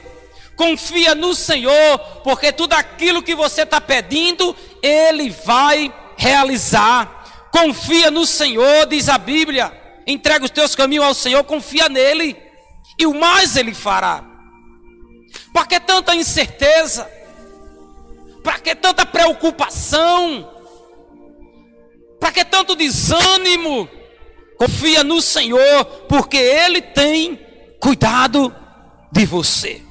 Confia 0.55 1.15
no 1.15 1.33
Senhor, 1.33 1.97
porque 2.23 2.51
tudo 2.51 2.73
aquilo 2.73 3.23
que 3.23 3.33
você 3.33 3.63
está 3.63 3.81
pedindo, 3.81 4.55
Ele 4.81 5.29
vai 5.29 5.93
realizar. 6.17 7.49
Confia 7.51 8.11
no 8.11 8.25
Senhor, 8.25 8.85
diz 8.85 9.09
a 9.09 9.17
Bíblia. 9.17 9.71
Entrega 10.05 10.45
os 10.45 10.51
teus 10.51 10.75
caminhos 10.75 11.05
ao 11.05 11.13
Senhor, 11.13 11.43
confia 11.43 11.87
nele, 11.87 12.35
e 12.97 13.05
o 13.05 13.13
mais 13.13 13.55
Ele 13.55 13.73
fará. 13.73 14.23
Para 15.53 15.65
que 15.65 15.79
tanta 15.79 16.15
incerteza? 16.15 17.09
Para 18.43 18.59
que 18.59 18.75
tanta 18.75 19.05
preocupação? 19.05 20.49
Para 22.19 22.31
que 22.31 22.45
tanto 22.45 22.75
desânimo? 22.75 23.89
Confia 24.61 25.03
no 25.03 25.19
Senhor, 25.23 25.85
porque 26.07 26.37
Ele 26.37 26.83
tem 26.83 27.35
cuidado 27.79 28.55
de 29.11 29.25
você. 29.25 29.81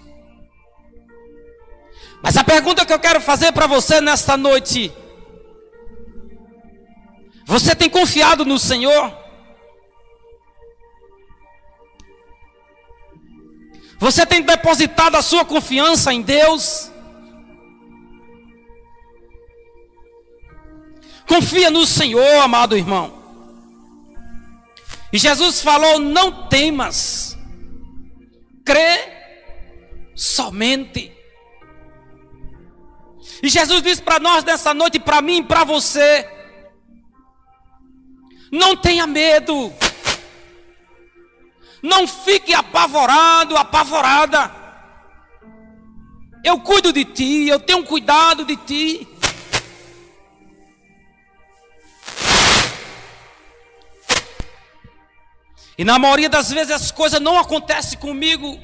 Mas 2.22 2.36
a 2.36 2.44
pergunta 2.44 2.86
que 2.86 2.92
eu 2.92 3.00
quero 3.00 3.20
fazer 3.20 3.50
para 3.50 3.66
você 3.66 4.00
nesta 4.00 4.36
noite: 4.36 4.92
Você 7.46 7.74
tem 7.74 7.90
confiado 7.90 8.44
no 8.44 8.60
Senhor? 8.60 9.12
Você 13.98 14.24
tem 14.24 14.40
depositado 14.40 15.16
a 15.16 15.22
sua 15.22 15.44
confiança 15.44 16.14
em 16.14 16.22
Deus? 16.22 16.92
Confia 21.26 21.72
no 21.72 21.84
Senhor, 21.84 22.40
amado 22.40 22.76
irmão. 22.76 23.19
E 25.12 25.18
Jesus 25.18 25.60
falou: 25.60 25.98
Não 25.98 26.48
temas, 26.48 27.36
crê 28.64 29.20
somente. 30.14 31.12
E 33.42 33.48
Jesus 33.48 33.82
disse 33.82 34.02
para 34.02 34.18
nós 34.18 34.44
nessa 34.44 34.74
noite, 34.74 34.98
para 34.98 35.22
mim 35.22 35.38
e 35.38 35.44
para 35.44 35.64
você: 35.64 36.28
Não 38.52 38.76
tenha 38.76 39.06
medo, 39.06 39.72
não 41.82 42.06
fique 42.06 42.52
apavorado, 42.52 43.56
apavorada. 43.56 44.58
Eu 46.44 46.60
cuido 46.60 46.92
de 46.92 47.04
ti, 47.04 47.48
eu 47.48 47.60
tenho 47.60 47.84
cuidado 47.84 48.44
de 48.44 48.56
ti. 48.56 49.08
E 55.80 55.84
na 55.84 55.98
maioria 55.98 56.28
das 56.28 56.52
vezes 56.52 56.70
as 56.72 56.90
coisas 56.90 57.18
não 57.18 57.38
acontecem 57.38 57.98
comigo 57.98 58.60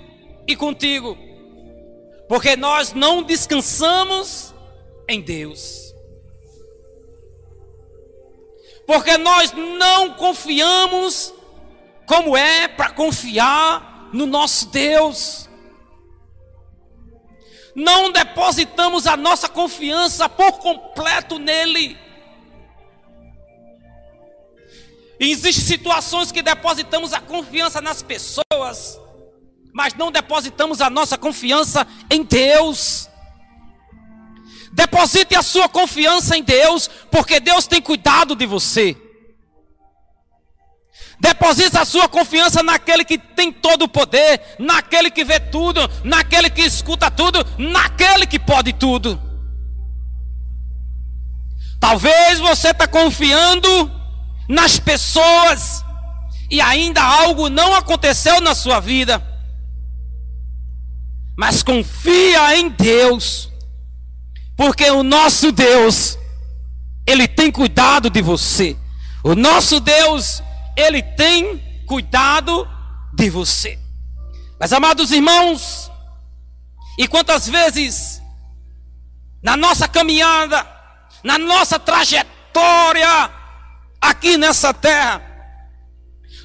e 0.47 0.55
contigo, 0.55 1.17
porque 2.29 2.55
nós 2.57 2.93
não 2.93 3.23
descansamos 3.23 4.55
em 5.09 5.23
Deus. 5.23 5.95
Porque 8.87 9.17
nós 9.17 9.51
não 9.53 10.13
confiamos 10.13 11.33
como 12.07 12.37
é 12.37 12.69
para 12.69 12.91
confiar 12.91 14.11
no 14.13 14.27
nosso 14.27 14.69
Deus. 14.69 15.49
Não 17.75 18.13
depositamos 18.13 19.07
a 19.07 19.17
nossa 19.17 19.49
confiança 19.49 20.29
por 20.29 20.53
completo 20.59 21.39
nele. 21.39 21.97
Existem 25.19 25.65
situações 25.65 26.31
que 26.31 26.43
depositamos 26.43 27.13
a 27.13 27.21
confiança 27.21 27.81
nas 27.81 28.03
pessoas, 28.03 29.01
mas 29.73 29.95
não 29.95 30.13
depositamos 30.13 30.81
a 30.81 30.91
nossa 30.91 31.17
confiança 31.17 31.87
em 32.11 32.23
Deus. 32.23 33.09
Deposite 34.73 35.35
a 35.35 35.43
sua 35.43 35.69
confiança 35.69 36.37
em 36.37 36.43
Deus, 36.43 36.89
porque 37.11 37.41
Deus 37.41 37.67
tem 37.67 37.81
cuidado 37.81 38.37
de 38.37 38.45
você. 38.45 38.95
Deposite 41.19 41.79
a 41.79 41.85
sua 41.87 42.11
confiança 42.11 42.63
naquele 42.63 43.03
que 43.03 43.17
tem 43.17 43.51
todo 43.51 43.83
o 43.83 43.89
poder, 43.89 44.39
naquele 44.59 45.11
que 45.11 45.25
vê 45.25 45.41
tudo, 45.41 45.81
naquele 46.05 46.51
que 46.51 46.61
escuta 46.61 47.11
tudo, 47.11 47.39
naquele 47.57 48.27
que 48.27 48.39
pode 48.39 48.75
tudo. 48.75 49.19
Talvez 51.81 52.39
você 52.39 52.69
está 52.69 52.87
confiando 52.87 53.96
nas 54.49 54.79
pessoas 54.79 55.85
e 56.51 56.61
ainda 56.61 57.03
algo 57.03 57.49
não 57.49 57.75
aconteceu 57.75 58.41
na 58.41 58.55
sua 58.55 58.81
vida. 58.81 59.23
Mas 61.37 61.63
confia 61.63 62.57
em 62.57 62.71
Deus, 62.71 63.51
porque 64.57 64.91
o 64.91 65.03
nosso 65.03 65.53
Deus, 65.53 66.19
Ele 67.07 67.29
tem 67.29 67.51
cuidado 67.51 68.09
de 68.09 68.23
você. 68.23 68.77
O 69.23 69.35
nosso 69.35 69.81
Deus, 69.81 70.43
Ele 70.77 71.03
tem 71.03 71.59
cuidado 71.87 72.67
de 73.13 73.29
você. 73.29 73.79
Mas 74.59 74.73
amados 74.73 75.11
irmãos, 75.11 75.91
e 76.99 77.07
quantas 77.07 77.47
vezes 77.47 78.23
na 79.43 79.57
nossa 79.57 79.87
caminhada, 79.87 80.67
na 81.23 81.39
nossa 81.39 81.79
trajetória, 81.79 83.31
aqui 84.09 84.37
nessa 84.37 84.73
terra, 84.73 85.23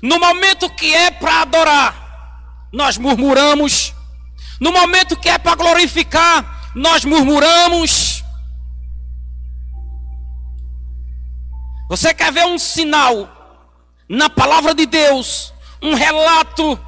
no 0.01 0.19
momento 0.19 0.69
que 0.69 0.93
é 0.93 1.11
para 1.11 1.41
adorar, 1.41 2.67
nós 2.73 2.97
murmuramos, 2.97 3.93
no 4.59 4.71
momento 4.71 5.15
que 5.15 5.29
é 5.29 5.37
para 5.37 5.55
glorificar, 5.55 6.71
nós 6.75 7.05
murmuramos. 7.05 8.23
Você 11.89 12.13
quer 12.13 12.31
ver 12.31 12.45
um 12.45 12.57
sinal 12.57 13.29
na 14.07 14.29
palavra 14.29 14.73
de 14.73 14.85
Deus, 14.85 15.53
um 15.81 15.93
relato 15.93 16.79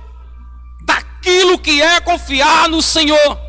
daquilo 0.85 1.59
que 1.59 1.81
é 1.81 1.99
confiar 1.99 2.69
no 2.69 2.81
Senhor? 2.81 3.39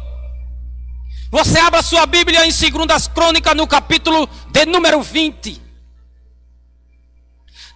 Você 1.31 1.59
abre 1.59 1.81
a 1.81 1.83
sua 1.83 2.07
Bíblia 2.07 2.47
em 2.47 2.51
2 2.51 3.09
Crônicas, 3.09 3.57
no 3.57 3.67
capítulo 3.67 4.29
de 4.51 4.67
número 4.67 5.03
20. 5.03 5.64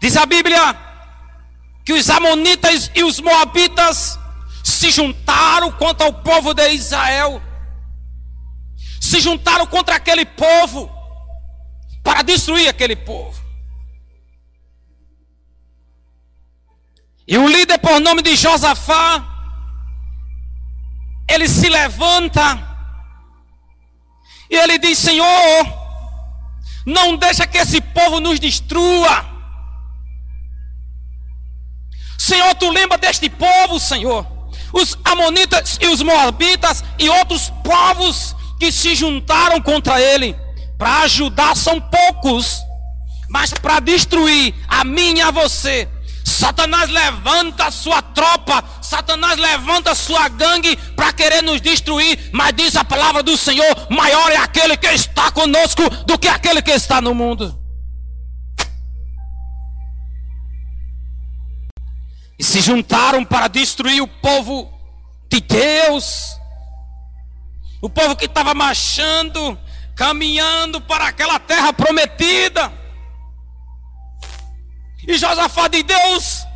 Diz 0.00 0.16
a 0.16 0.26
Bíblia 0.26 0.76
que 1.84 1.92
os 1.92 2.08
Amonitas 2.10 2.90
e 2.94 3.02
os 3.02 3.18
Moabitas 3.20 4.18
se 4.62 4.90
juntaram 4.90 5.72
contra 5.72 6.06
o 6.06 6.12
povo 6.12 6.52
de 6.54 6.68
Israel, 6.70 7.42
se 9.00 9.20
juntaram 9.20 9.66
contra 9.66 9.96
aquele 9.96 10.24
povo, 10.24 10.90
para 12.02 12.22
destruir 12.22 12.68
aquele 12.68 12.94
povo. 12.94 13.42
E 17.26 17.36
o 17.36 17.46
líder 17.46 17.78
por 17.78 18.00
nome 18.00 18.22
de 18.22 18.36
Josafá, 18.36 19.22
ele 21.28 21.46
se 21.48 21.68
levanta 21.68 22.68
e 24.50 24.56
ele 24.56 24.78
diz: 24.78 24.98
Senhor, 24.98 25.66
não 26.86 27.16
deixa 27.16 27.46
que 27.46 27.58
esse 27.58 27.80
povo 27.80 28.20
nos 28.20 28.40
destrua. 28.40 29.37
Senhor, 32.28 32.54
tu 32.56 32.68
lembra 32.68 32.98
deste 32.98 33.30
povo, 33.30 33.80
Senhor? 33.80 34.26
Os 34.70 34.98
amonitas 35.02 35.78
e 35.80 35.86
os 35.86 36.02
moabitas 36.02 36.84
e 36.98 37.08
outros 37.08 37.50
povos 37.64 38.36
que 38.60 38.70
se 38.70 38.94
juntaram 38.94 39.62
contra 39.62 39.98
ele 39.98 40.36
para 40.76 41.00
ajudar 41.04 41.56
são 41.56 41.80
poucos, 41.80 42.58
mas 43.30 43.54
para 43.54 43.80
destruir 43.80 44.54
a 44.68 44.84
mim 44.84 45.16
e 45.16 45.22
a 45.22 45.30
você 45.30 45.88
Satanás 46.22 46.90
levanta 46.90 47.70
sua 47.70 48.02
tropa, 48.02 48.62
Satanás 48.82 49.38
levanta 49.38 49.94
sua 49.94 50.28
gangue 50.28 50.76
para 50.94 51.10
querer 51.10 51.42
nos 51.42 51.62
destruir, 51.62 52.28
mas 52.32 52.52
diz 52.54 52.76
a 52.76 52.84
palavra 52.84 53.22
do 53.22 53.36
Senhor: 53.38 53.64
maior 53.88 54.30
é 54.30 54.36
aquele 54.36 54.76
que 54.76 54.86
está 54.88 55.30
conosco 55.30 55.88
do 56.04 56.18
que 56.18 56.28
aquele 56.28 56.60
que 56.60 56.70
está 56.70 57.00
no 57.00 57.14
mundo. 57.14 57.57
E 62.38 62.44
se 62.44 62.60
juntaram 62.60 63.24
para 63.24 63.48
destruir 63.48 64.00
o 64.00 64.06
povo 64.06 64.72
de 65.28 65.40
Deus, 65.40 66.36
o 67.82 67.90
povo 67.90 68.14
que 68.16 68.26
estava 68.26 68.54
marchando, 68.54 69.58
caminhando 69.96 70.80
para 70.80 71.08
aquela 71.08 71.38
terra 71.40 71.72
prometida. 71.72 72.72
E 75.06 75.16
Josafá 75.18 75.68
de 75.68 75.82
Deus, 75.82 76.46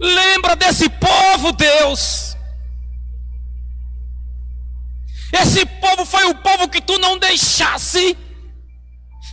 lembra 0.00 0.56
desse 0.56 0.88
povo, 0.88 1.52
Deus. 1.52 2.36
Esse 5.32 5.64
povo 5.66 6.04
foi 6.04 6.24
o 6.24 6.34
povo 6.36 6.68
que 6.68 6.80
tu 6.80 6.98
não 6.98 7.18
deixasse 7.18 8.16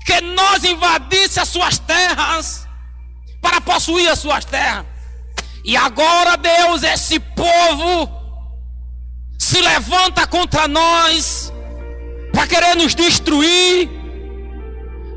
que 0.05 0.21
nós 0.21 0.63
invadisse 0.63 1.39
as 1.39 1.49
suas 1.49 1.77
terras 1.77 2.67
para 3.41 3.61
possuir 3.61 4.09
as 4.09 4.19
suas 4.19 4.43
terras. 4.43 4.88
E 5.69 5.77
agora, 5.77 6.35
Deus, 6.35 6.81
esse 6.81 7.19
povo 7.19 8.09
se 9.37 9.61
levanta 9.61 10.25
contra 10.25 10.67
nós 10.67 11.53
para 12.33 12.47
querer 12.47 12.75
nos 12.75 12.95
destruir, 12.95 13.87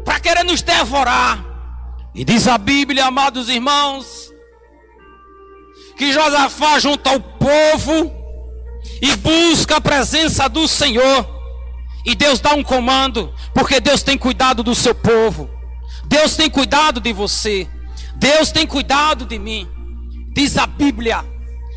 para 0.05 0.21
querer 0.21 0.45
nos 0.45 0.61
devorar. 0.61 1.43
E 2.15 2.23
diz 2.23 2.47
a 2.47 2.59
Bíblia, 2.59 3.07
amados 3.07 3.49
irmãos, 3.49 4.31
que 5.97 6.13
Josafá 6.13 6.79
junta 6.79 7.13
o 7.13 7.21
povo 7.21 8.13
e 9.01 9.17
busca 9.17 9.77
a 9.77 9.81
presença 9.81 10.51
do 10.51 10.69
Senhor. 10.69 11.27
E 12.05 12.15
Deus 12.15 12.41
dá 12.41 12.53
um 12.53 12.63
comando, 12.63 13.33
porque 13.55 13.81
Deus 13.81 14.03
tem 14.03 14.19
cuidado 14.19 14.63
do 14.63 14.75
seu 14.75 14.95
povo. 14.95 15.49
Deus 16.05 16.37
tem 16.37 16.51
cuidado 16.51 17.01
de 17.01 17.11
você. 17.11 17.67
Deus 18.17 18.53
tem 18.53 18.67
cuidado 18.67 19.25
de 19.25 19.39
mim. 19.39 19.67
Diz 20.33 20.57
a 20.57 20.67
Bíblia, 20.67 21.25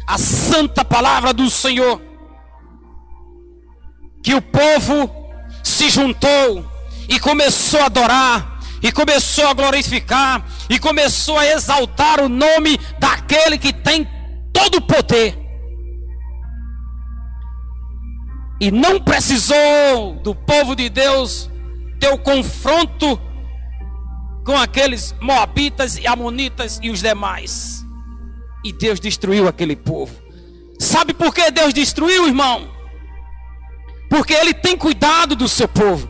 a 0.07 0.17
santa 0.17 0.83
palavra 0.83 1.33
do 1.33 1.49
Senhor, 1.49 2.01
que 4.23 4.33
o 4.33 4.41
povo 4.41 5.09
se 5.63 5.89
juntou 5.89 6.65
e 7.07 7.19
começou 7.19 7.81
a 7.81 7.85
adorar 7.85 8.55
e 8.81 8.91
começou 8.91 9.47
a 9.47 9.53
glorificar, 9.53 10.45
e 10.69 10.77
começou 10.77 11.39
a 11.39 11.45
exaltar 11.47 12.19
o 12.19 12.29
nome 12.29 12.77
daquele 12.99 13.57
que 13.57 13.73
tem 13.73 14.07
todo 14.53 14.75
o 14.75 14.81
poder. 14.81 15.37
E 18.59 18.71
não 18.71 18.99
precisou 19.01 20.13
do 20.23 20.35
povo 20.35 20.75
de 20.75 20.89
Deus 20.89 21.49
ter 21.99 22.09
o 22.09 22.17
confronto 22.17 23.19
com 24.45 24.55
aqueles 24.55 25.15
moabitas 25.19 25.97
e 25.97 26.05
amonitas 26.05 26.79
e 26.81 26.89
os 26.89 27.01
demais. 27.01 27.84
E 28.65 28.73
Deus 28.73 28.99
destruiu 28.99 29.47
aquele 29.47 29.75
povo. 29.75 30.11
Sabe 30.79 31.13
por 31.13 31.31
que 31.31 31.51
Deus 31.51 31.71
destruiu, 31.71 32.25
irmão? 32.25 32.67
Porque 34.09 34.33
Ele 34.33 34.55
tem 34.55 34.75
cuidado 34.75 35.35
do 35.35 35.47
seu 35.47 35.67
povo. 35.67 36.09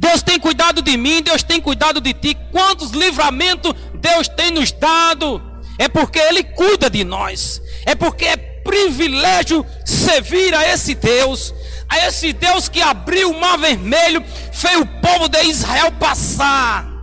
Deus 0.00 0.20
tem 0.20 0.40
cuidado 0.40 0.82
de 0.82 0.96
mim, 0.96 1.22
Deus 1.22 1.44
tem 1.44 1.60
cuidado 1.60 2.00
de 2.00 2.12
ti. 2.12 2.36
Quantos 2.50 2.90
livramentos 2.90 3.72
Deus 3.94 4.26
tem 4.26 4.50
nos 4.50 4.72
dado? 4.72 5.40
É 5.78 5.88
porque 5.88 6.18
Ele 6.18 6.42
cuida 6.42 6.90
de 6.90 7.04
nós. 7.04 7.62
É 7.86 7.94
porque 7.94 8.24
é 8.24 8.36
privilégio 8.36 9.64
servir 9.84 10.52
a 10.56 10.66
esse 10.66 10.96
Deus. 10.96 11.54
A 11.88 12.04
esse 12.08 12.32
Deus 12.32 12.68
que 12.68 12.82
abriu 12.82 13.30
o 13.30 13.40
mar 13.40 13.56
vermelho, 13.56 14.24
fez 14.52 14.76
o 14.80 14.86
povo 14.86 15.28
de 15.28 15.40
Israel 15.44 15.92
passar. 15.92 16.97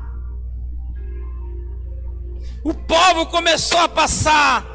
O 2.66 2.74
povo 2.74 3.28
começou 3.28 3.80
a 3.80 3.88
passar, 3.88 4.66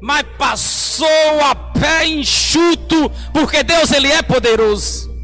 mas 0.00 0.24
passou 0.38 1.44
a 1.44 1.54
pé 1.54 2.06
enxuto, 2.06 3.10
porque 3.30 3.62
Deus 3.62 3.92
ele 3.92 4.10
é 4.10 4.22
poderoso. 4.22 5.14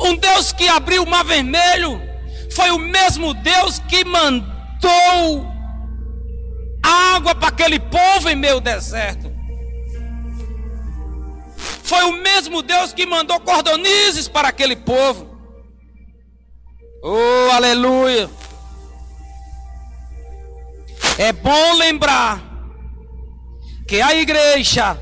Um 0.00 0.16
Deus 0.16 0.52
que 0.52 0.68
abriu 0.68 1.02
o 1.02 1.10
mar 1.10 1.24
vermelho 1.24 2.00
foi 2.52 2.70
o 2.70 2.78
mesmo 2.78 3.34
Deus 3.34 3.80
que 3.80 4.04
mandou 4.04 5.44
água 6.80 7.34
para 7.34 7.48
aquele 7.48 7.80
povo 7.80 8.28
em 8.28 8.36
meio 8.36 8.60
deserto. 8.60 9.32
Foi 11.82 12.04
o 12.04 12.12
mesmo 12.12 12.62
Deus 12.62 12.92
que 12.92 13.06
mandou 13.06 13.40
cordonizes 13.40 14.28
para 14.28 14.46
aquele 14.46 14.76
povo. 14.76 15.36
Oh, 17.02 17.50
aleluia. 17.52 18.30
É 21.18 21.32
bom 21.32 21.74
lembrar 21.74 22.42
que 23.86 24.00
a 24.00 24.14
igreja 24.14 24.98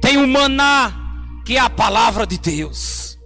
tem 0.00 0.16
um 0.16 0.26
maná 0.26 0.94
que 1.44 1.56
é 1.56 1.60
a 1.60 1.70
palavra 1.70 2.26
de 2.26 2.38
Deus. 2.38 3.18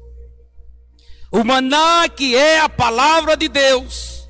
O 1.30 1.44
maná 1.44 2.08
que 2.08 2.34
é 2.36 2.60
a 2.60 2.68
palavra 2.68 3.36
de 3.36 3.48
Deus. 3.48 4.28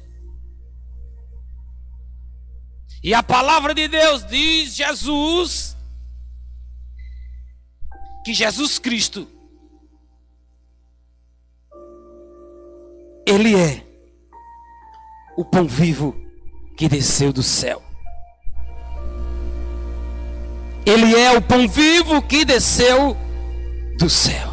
E 3.02 3.12
a 3.14 3.22
palavra 3.22 3.74
de 3.74 3.88
Deus 3.88 4.24
diz 4.26 4.74
Jesus 4.74 5.76
que 8.24 8.32
Jesus 8.32 8.78
Cristo 8.78 9.28
ele 13.26 13.56
é 13.56 13.84
o 15.36 15.44
pão 15.44 15.66
vivo 15.66 16.21
que 16.82 16.88
desceu 16.88 17.32
do 17.32 17.44
céu. 17.44 17.80
Ele 20.84 21.14
é 21.14 21.30
o 21.30 21.40
pão 21.40 21.68
vivo 21.68 22.20
que 22.20 22.44
desceu 22.44 23.16
do 23.96 24.10
céu. 24.10 24.50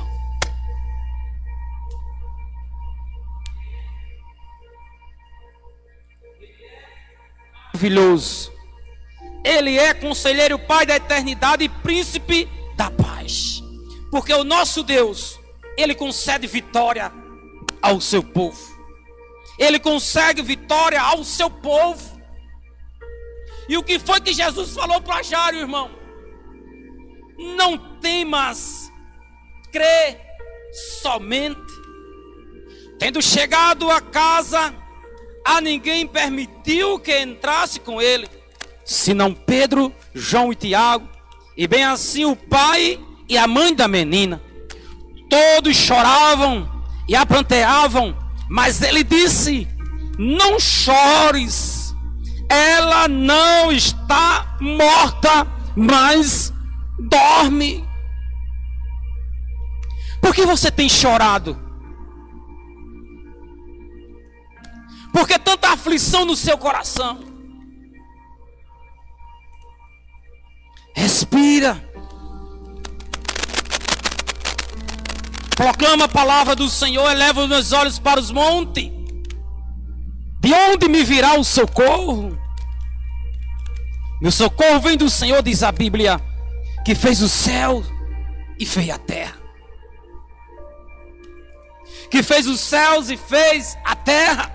maravilhoso. 7.73 8.53
Ele 9.43 9.79
é 9.79 9.91
conselheiro, 9.95 10.59
Pai 10.59 10.85
da 10.85 10.97
eternidade 10.97 11.63
e 11.63 11.69
príncipe 11.69 12.47
da 12.75 12.91
paz. 12.91 13.63
Porque 14.11 14.33
o 14.33 14.43
nosso 14.43 14.83
Deus, 14.83 15.39
ele 15.75 15.95
concede 15.95 16.45
vitória 16.45 17.11
ao 17.81 17.99
seu 17.99 18.21
povo. 18.21 18.77
Ele 19.57 19.79
consegue 19.79 20.43
vitória 20.43 21.01
ao 21.01 21.23
seu 21.23 21.49
povo. 21.49 22.18
E 23.69 23.77
o 23.77 23.83
que 23.83 23.99
foi 23.99 24.19
que 24.19 24.33
Jesus 24.33 24.71
falou 24.71 24.99
para 24.99 25.21
Jário, 25.21 25.59
irmão? 25.59 25.91
Não 27.55 27.77
temas, 28.01 28.91
crê 29.71 30.17
somente. 31.01 31.71
Tendo 32.97 33.21
chegado 33.21 33.89
a 33.91 34.01
casa, 34.01 34.73
a 35.45 35.61
ninguém 35.61 36.07
permitiu 36.07 36.99
que 36.99 37.17
entrasse 37.21 37.79
com 37.79 38.01
ele, 38.01 38.27
senão 38.83 39.33
Pedro, 39.35 39.93
João 40.15 40.51
e 40.51 40.55
Tiago, 40.55 41.07
e 41.55 41.67
bem 41.67 41.83
assim 41.83 42.25
o 42.25 42.35
pai 42.35 42.99
e 43.29 43.37
a 43.37 43.47
mãe 43.47 43.73
da 43.75 43.87
menina. 43.87 44.41
Todos 45.29 45.77
choravam 45.77 46.67
e 47.07 47.15
a 47.15 47.23
planteavam, 47.23 48.17
mas 48.49 48.81
ele 48.81 49.03
disse: 49.03 49.67
Não 50.17 50.59
chores, 50.59 51.78
ela 52.49 53.07
não 53.07 53.71
está 53.71 54.57
morta, 54.59 55.47
mas 55.75 56.51
dorme. 56.99 57.87
Por 60.19 60.33
que 60.33 60.45
você 60.45 60.71
tem 60.71 60.89
chorado? 60.89 61.57
Por 65.13 65.27
que 65.27 65.37
tanta 65.37 65.69
aflição 65.69 66.25
no 66.25 66.35
seu 66.35 66.57
coração? 66.57 67.19
Respira. 70.95 71.89
Proclama 75.55 76.05
a 76.05 76.09
palavra 76.09 76.55
do 76.55 76.69
Senhor, 76.69 77.11
eleva 77.11 77.41
os 77.41 77.49
meus 77.49 77.71
olhos 77.73 77.99
para 77.99 78.19
os 78.19 78.31
montes. 78.31 78.91
De 80.39 80.53
onde 80.53 80.87
me 80.87 81.03
virá 81.03 81.37
o 81.37 81.43
socorro? 81.43 82.38
Meu 84.21 84.31
socorro 84.31 84.81
vem 84.81 84.97
do 84.97 85.09
Senhor, 85.09 85.41
diz 85.41 85.63
a 85.63 85.71
Bíblia, 85.71 86.19
que 86.83 86.93
fez 86.93 87.21
o 87.21 87.29
céu 87.29 87.83
e 88.59 88.65
fez 88.65 88.89
a 88.89 88.97
terra. 88.97 89.37
Que 92.11 92.21
fez 92.21 92.45
os 92.47 92.59
céus 92.59 93.09
e 93.09 93.15
fez 93.15 93.77
a 93.85 93.95
terra. 93.95 94.51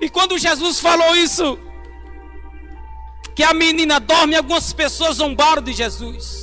E 0.00 0.08
quando 0.08 0.38
Jesus 0.38 0.80
falou 0.80 1.14
isso, 1.14 1.58
que 3.34 3.42
a 3.42 3.52
menina 3.52 4.00
dorme, 4.00 4.36
algumas 4.36 4.72
pessoas 4.72 5.16
zombaram 5.16 5.60
de 5.60 5.74
Jesus. 5.74 6.39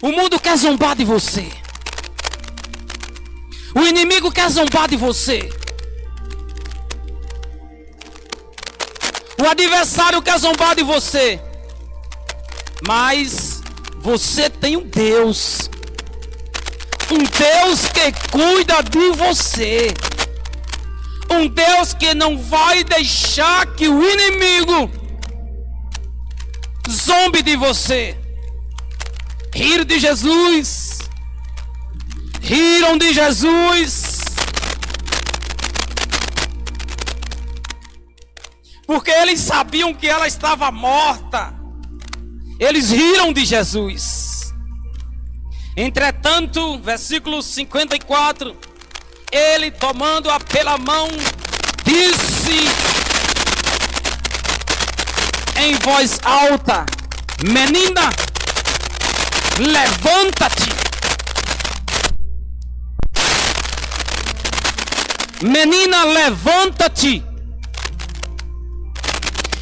O 0.00 0.12
mundo 0.12 0.38
quer 0.38 0.56
zombar 0.56 0.94
de 0.94 1.04
você. 1.04 1.50
O 3.74 3.80
inimigo 3.80 4.30
quer 4.30 4.48
zombar 4.48 4.88
de 4.88 4.96
você. 4.96 5.48
O 9.40 9.48
adversário 9.48 10.20
quer 10.20 10.38
zombar 10.38 10.74
de 10.74 10.82
você. 10.82 11.40
Mas 12.86 13.60
você 13.98 14.50
tem 14.50 14.76
um 14.76 14.84
Deus. 14.84 15.70
Um 17.10 17.18
Deus 17.18 17.86
que 17.88 18.12
cuida 18.30 18.82
de 18.82 19.10
você. 19.16 19.94
Um 21.30 21.46
Deus 21.46 21.94
que 21.94 22.14
não 22.14 22.36
vai 22.36 22.82
deixar 22.82 23.64
que 23.74 23.88
o 23.88 24.02
inimigo 24.02 24.90
zombe 26.90 27.42
de 27.42 27.56
você. 27.56 28.17
Riram 29.58 29.84
de 29.84 29.98
Jesus. 29.98 30.98
Riram 32.40 32.96
de 32.96 33.12
Jesus. 33.12 34.20
Porque 38.86 39.10
eles 39.10 39.40
sabiam 39.40 39.92
que 39.92 40.06
ela 40.06 40.28
estava 40.28 40.70
morta. 40.70 41.52
Eles 42.60 42.92
riram 42.92 43.32
de 43.32 43.44
Jesus. 43.44 44.54
Entretanto, 45.76 46.78
versículo 46.78 47.42
54, 47.42 48.56
ele 49.32 49.72
tomando-a 49.72 50.38
pela 50.38 50.78
mão, 50.78 51.08
disse 51.84 52.60
em 55.60 55.74
voz 55.80 56.20
alta: 56.22 56.86
Menina, 57.42 58.08
levanta-te. 59.58 60.70
Menina, 65.42 66.04
levanta-te. 66.04 67.22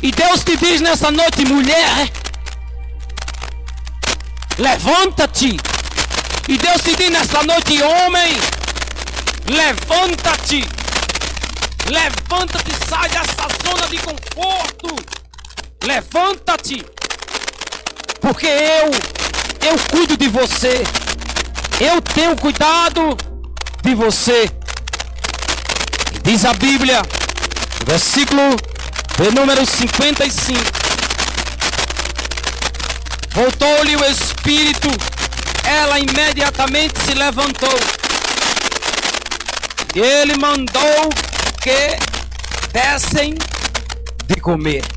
E 0.02 0.10
Deus 0.12 0.44
te 0.44 0.56
diz 0.56 0.80
nessa 0.80 1.10
noite, 1.10 1.44
mulher, 1.46 2.10
levanta-te. 4.58 5.56
E 6.48 6.58
Deus 6.58 6.82
te 6.82 6.94
diz 6.94 7.10
nessa 7.10 7.42
noite, 7.42 7.82
homem, 7.82 8.36
levanta-te. 9.48 10.64
Levanta-te, 11.88 12.72
sai 12.88 13.08
dessa 13.08 13.48
zona 13.64 13.86
de 13.86 13.98
conforto. 13.98 14.96
Levanta-te. 15.84 16.84
Porque 18.20 18.46
eu 18.46 18.90
eu 19.66 19.76
cuido 19.90 20.16
de 20.16 20.28
você. 20.28 20.84
Eu 21.80 22.00
tenho 22.00 22.36
cuidado 22.36 23.16
de 23.82 23.94
você. 23.94 24.48
Diz 26.22 26.44
a 26.44 26.54
Bíblia, 26.54 27.02
versículo 27.84 28.56
de 29.18 29.34
número 29.34 29.66
55. 29.66 30.58
Voltou-lhe 33.32 33.96
o 33.96 34.04
espírito, 34.04 34.88
ela 35.64 35.98
imediatamente 35.98 36.98
se 37.00 37.14
levantou. 37.14 37.78
E 39.94 40.00
ele 40.00 40.36
mandou 40.36 41.10
que 41.60 41.98
dessem 42.72 43.34
de 44.26 44.40
comer. 44.40 44.95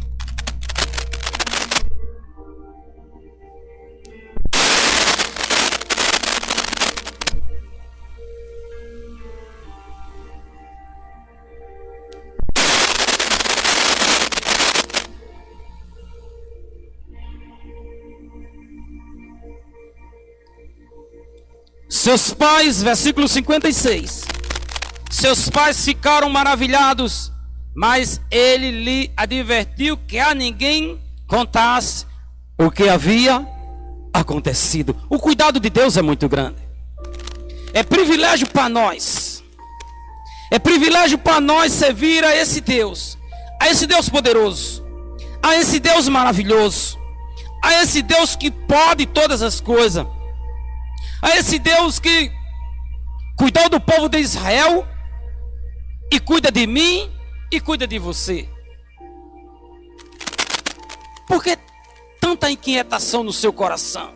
Seus 22.00 22.34
pais, 22.34 22.82
versículo 22.82 23.28
56. 23.28 24.24
Seus 25.12 25.50
pais 25.50 25.84
ficaram 25.84 26.30
maravilhados, 26.30 27.30
mas 27.76 28.22
ele 28.32 28.72
lhe 28.72 29.12
advertiu 29.18 29.98
que 30.08 30.18
a 30.18 30.34
ninguém 30.34 30.98
contasse 31.28 32.06
o 32.58 32.72
que 32.72 32.88
havia 32.88 33.46
acontecido. 34.14 34.96
O 35.10 35.20
cuidado 35.20 35.60
de 35.60 35.70
Deus 35.70 35.98
é 35.98 36.02
muito 36.02 36.30
grande. 36.30 36.56
É 37.74 37.84
privilégio 37.84 38.48
para 38.48 38.70
nós. 38.70 39.44
É 40.50 40.58
privilégio 40.58 41.18
para 41.18 41.42
nós 41.42 41.74
servir 41.74 42.24
a 42.24 42.34
esse 42.34 42.62
Deus, 42.62 43.18
a 43.62 43.68
esse 43.68 43.86
Deus 43.86 44.08
poderoso, 44.08 44.86
a 45.44 45.58
esse 45.58 45.82
Deus 45.82 46.08
maravilhoso, 46.08 46.98
a 47.62 47.74
esse 47.84 48.02
Deus 48.02 48.38
que 48.38 48.50
pode 48.50 49.06
todas 49.06 49.42
as 49.42 49.60
coisas 49.60 50.08
a 51.22 51.36
esse 51.38 51.60
Deus 51.60 52.00
que 52.00 52.32
cuidou 53.38 53.70
do 53.70 53.80
povo 53.80 54.10
de 54.10 54.20
Israel 54.20 54.88
e 56.12 56.20
cuida 56.20 56.52
de 56.52 56.66
mim 56.66 57.12
e 57.52 57.60
cuida 57.60 57.88
de 57.88 58.00
você. 58.00 58.50
Por 61.28 61.44
que 61.44 61.58
tanta 62.20 62.50
inquietação 62.50 63.24
no 63.24 63.32
seu 63.32 63.54
coração? 63.54 64.14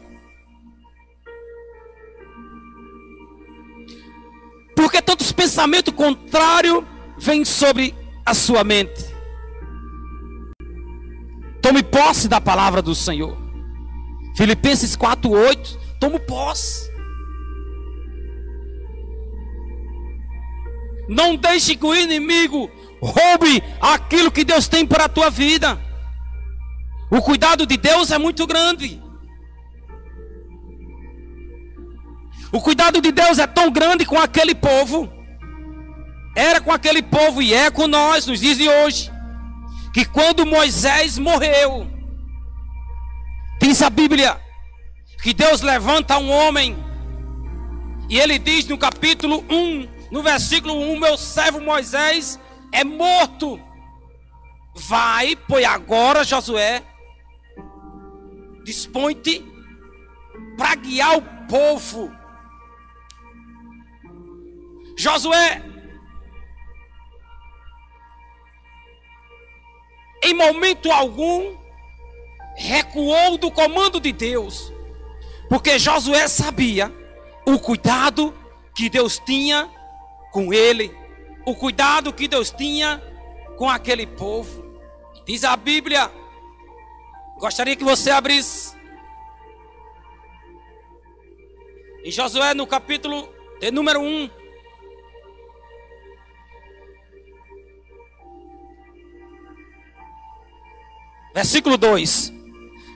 Por 4.76 4.92
que 4.92 5.02
tantos 5.02 5.32
pensamentos 5.32 5.94
contrários 5.94 6.84
vêm 7.18 7.46
sobre 7.46 7.96
a 8.26 8.34
sua 8.34 8.64
mente? 8.64 9.14
Tome 11.62 11.82
posse 11.82 12.28
da 12.28 12.42
palavra 12.42 12.82
do 12.82 12.94
Senhor. 12.94 13.38
Filipenses 14.36 14.98
4:8, 14.98 15.78
tome 16.00 16.20
posse. 16.20 16.93
Não 21.08 21.36
deixe 21.36 21.76
que 21.76 21.86
o 21.86 21.96
inimigo 21.96 22.70
roube 23.02 23.62
aquilo 23.82 24.32
que 24.32 24.44
Deus 24.44 24.68
tem 24.68 24.86
para 24.86 25.06
a 25.06 25.10
tua 25.10 25.30
vida. 25.30 25.80
O 27.12 27.22
cuidado 27.22 27.66
de 27.66 27.78
Deus 27.78 28.12
é 28.12 28.18
muito 28.18 28.48
grande. 28.48 29.02
O 32.52 32.62
cuidado 32.62 33.02
de 33.02 33.12
Deus 33.12 33.40
é 33.40 33.48
tão 33.48 33.72
grande 33.72 34.06
com 34.06 34.18
aquele 34.18 34.56
povo. 34.56 35.12
Era 36.36 36.62
com 36.62 36.72
aquele 36.72 37.02
povo 37.02 37.42
e 37.42 37.54
é 37.54 37.70
com 37.70 37.88
nós 37.88 38.26
nos 38.26 38.40
dias 38.40 38.58
de 38.58 38.70
hoje. 38.70 39.12
Que 39.94 40.06
quando 40.06 40.46
Moisés 40.46 41.20
morreu, 41.20 41.88
diz 43.62 43.82
a 43.82 43.90
Bíblia 43.90 44.40
que 45.22 45.34
Deus 45.34 45.62
levanta 45.62 46.18
um 46.18 46.32
homem. 46.32 46.78
E 48.10 48.20
ele 48.20 48.38
diz 48.38 48.68
no 48.68 48.78
capítulo 48.78 49.44
1 49.50 49.88
no 50.14 50.22
versículo 50.22 50.76
1, 50.76 51.00
meu 51.00 51.18
servo 51.18 51.60
Moisés 51.60 52.40
é 52.72 52.84
morto. 52.84 53.60
Vai, 54.76 55.36
pois 55.36 55.66
agora, 55.66 56.24
Josué, 56.24 56.84
dispõe-te 58.64 59.44
para 60.56 60.76
guiar 60.76 61.18
o 61.18 61.22
povo. 61.48 62.16
Josué, 64.96 65.64
em 70.22 70.34
momento 70.36 70.92
algum, 70.92 71.58
recuou 72.56 73.36
do 73.40 73.50
comando 73.50 74.00
de 74.00 74.12
Deus, 74.12 74.72
porque 75.50 75.80
Josué 75.80 76.28
sabia 76.28 76.94
o 77.48 77.58
cuidado 77.58 78.32
que 78.76 78.92
Deus 78.92 79.18
tinha 79.18 79.68
com 80.34 80.52
ele, 80.52 80.92
o 81.46 81.56
cuidado 81.56 82.12
que 82.12 82.28
Deus 82.28 82.50
tinha 82.50 83.02
com 83.56 83.70
aquele 83.70 84.08
povo. 84.08 84.66
Diz 85.26 85.44
a 85.44 85.56
Bíblia, 85.56 86.12
gostaria 87.38 87.76
que 87.76 87.84
você 87.84 88.10
abrisse 88.10 88.76
em 92.04 92.12
Josué 92.12 92.56
no 92.56 92.66
capítulo 92.66 93.32
de 93.62 93.70
número 93.70 94.02
1. 94.02 94.30
Versículo 101.36 101.78
2: 101.78 102.34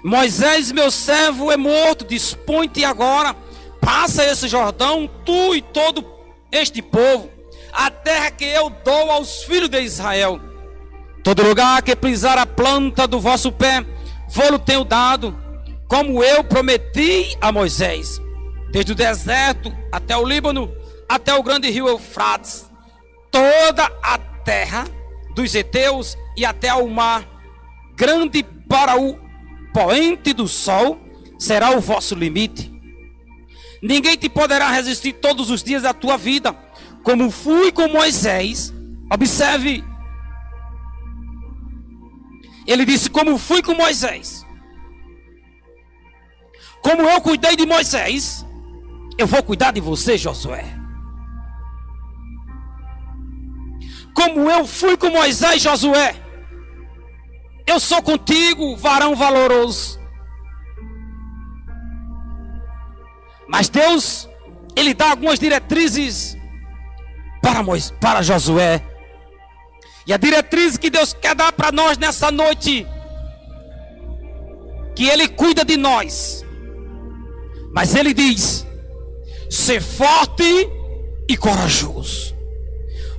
Moisés, 0.04 0.72
meu 0.72 0.90
servo, 0.90 1.52
é 1.52 1.58
morto. 1.58 2.04
Dispõe-te 2.04 2.84
agora, 2.84 3.36
passa 3.80 4.26
esse 4.26 4.48
Jordão, 4.48 5.08
tu 5.24 5.54
e 5.54 5.62
todo 5.62 6.17
este 6.58 6.82
povo, 6.82 7.30
a 7.72 7.90
terra 7.90 8.32
que 8.32 8.46
eu 8.46 8.70
dou 8.70 9.12
aos 9.12 9.44
filhos 9.44 9.70
de 9.70 9.82
Israel. 9.82 10.40
Todo 11.24 11.44
lugar 11.44 11.82
que 11.82 11.96
pisar 11.96 12.38
a 12.38 12.46
planta 12.46 13.08
do 13.08 13.20
vosso 13.20 13.52
pé, 13.52 13.86
vou-lo 14.30 14.60
tenho 14.60 14.84
dado, 14.84 15.38
como 15.88 16.24
eu 16.24 16.44
prometi 16.44 17.36
a 17.42 17.52
Moisés, 17.52 18.22
desde 18.72 18.92
o 18.92 18.96
deserto 18.96 19.76
até 19.92 20.16
o 20.16 20.26
Líbano, 20.26 20.74
até 21.08 21.34
o 21.34 21.44
grande 21.44 21.70
rio 21.70 21.88
Eufrates, 21.88 22.70
toda 23.32 23.92
a 24.02 24.18
terra 24.18 24.86
dos 25.36 25.54
heteus 25.54 26.18
e 26.36 26.46
até 26.46 26.70
ao 26.70 26.88
mar 26.88 27.38
grande 27.98 28.44
para 28.70 28.96
o 29.00 29.18
poente 29.74 30.32
do 30.32 30.48
sol 30.48 31.00
será 31.40 31.72
o 31.72 31.82
vosso 31.82 32.14
limite. 32.14 32.72
Ninguém 33.82 34.18
te 34.18 34.30
poderá 34.30 34.70
resistir 34.70 35.14
todos 35.14 35.50
os 35.50 35.64
dias 35.64 35.84
da 35.84 35.94
tua 35.94 36.18
vida, 36.18 36.56
como 37.04 37.30
fui 37.30 37.72
com 37.72 37.88
Moisés. 37.88 38.74
Observe. 39.12 39.84
Ele 42.66 42.86
disse: 42.86 43.10
Como 43.10 43.38
fui 43.38 43.62
com 43.62 43.74
Moisés. 43.74 44.46
Como 46.82 47.02
eu 47.02 47.22
cuidei 47.22 47.56
de 47.56 47.66
Moisés, 47.66 48.46
eu 49.18 49.28
vou 49.28 49.44
cuidar 49.44 49.72
de 49.72 49.82
você, 49.82 50.18
Josué. 50.18 50.66
Como 54.14 54.50
eu 54.50 54.66
fui 54.66 54.98
com 54.98 55.10
Moisés, 55.10 55.62
Josué 55.62 56.28
eu 57.68 57.82
sou 57.82 58.02
contigo, 58.02 58.78
varão 58.78 59.14
valoroso. 59.14 60.00
Mas 63.48 63.70
Deus, 63.70 64.28
Ele 64.76 64.94
dá 64.94 65.12
algumas 65.12 65.40
diretrizes 65.40 66.38
para, 67.42 67.64
Moisés, 67.64 67.94
para 68.00 68.22
Josué. 68.22 68.84
E 70.06 70.14
a 70.14 70.18
diretriz 70.18 70.78
que 70.78 70.90
Deus 70.90 71.14
quer 71.14 71.36
dar 71.36 71.52
para 71.52 71.72
nós 71.72 71.98
nessa 71.98 72.32
noite, 72.32 72.86
que 74.96 75.08
Ele 75.08 75.28
cuida 75.28 75.66
de 75.66 75.78
nós. 75.78 76.46
Mas 77.74 77.94
Ele 77.96 78.14
diz: 78.14 78.66
ser 79.50 79.82
forte 79.82 80.70
e 81.28 81.36
corajoso, 81.36 82.36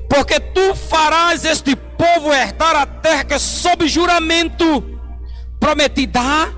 porque 0.09 0.41
tu 0.41 0.75
farás 0.75 1.45
este 1.45 1.77
povo 1.77 2.33
herdar 2.33 2.77
a 2.77 2.87
terra 2.87 3.25
que 3.25 3.39
sob 3.39 3.87
juramento 3.87 4.83
prometi 5.61 6.07
dar 6.07 6.53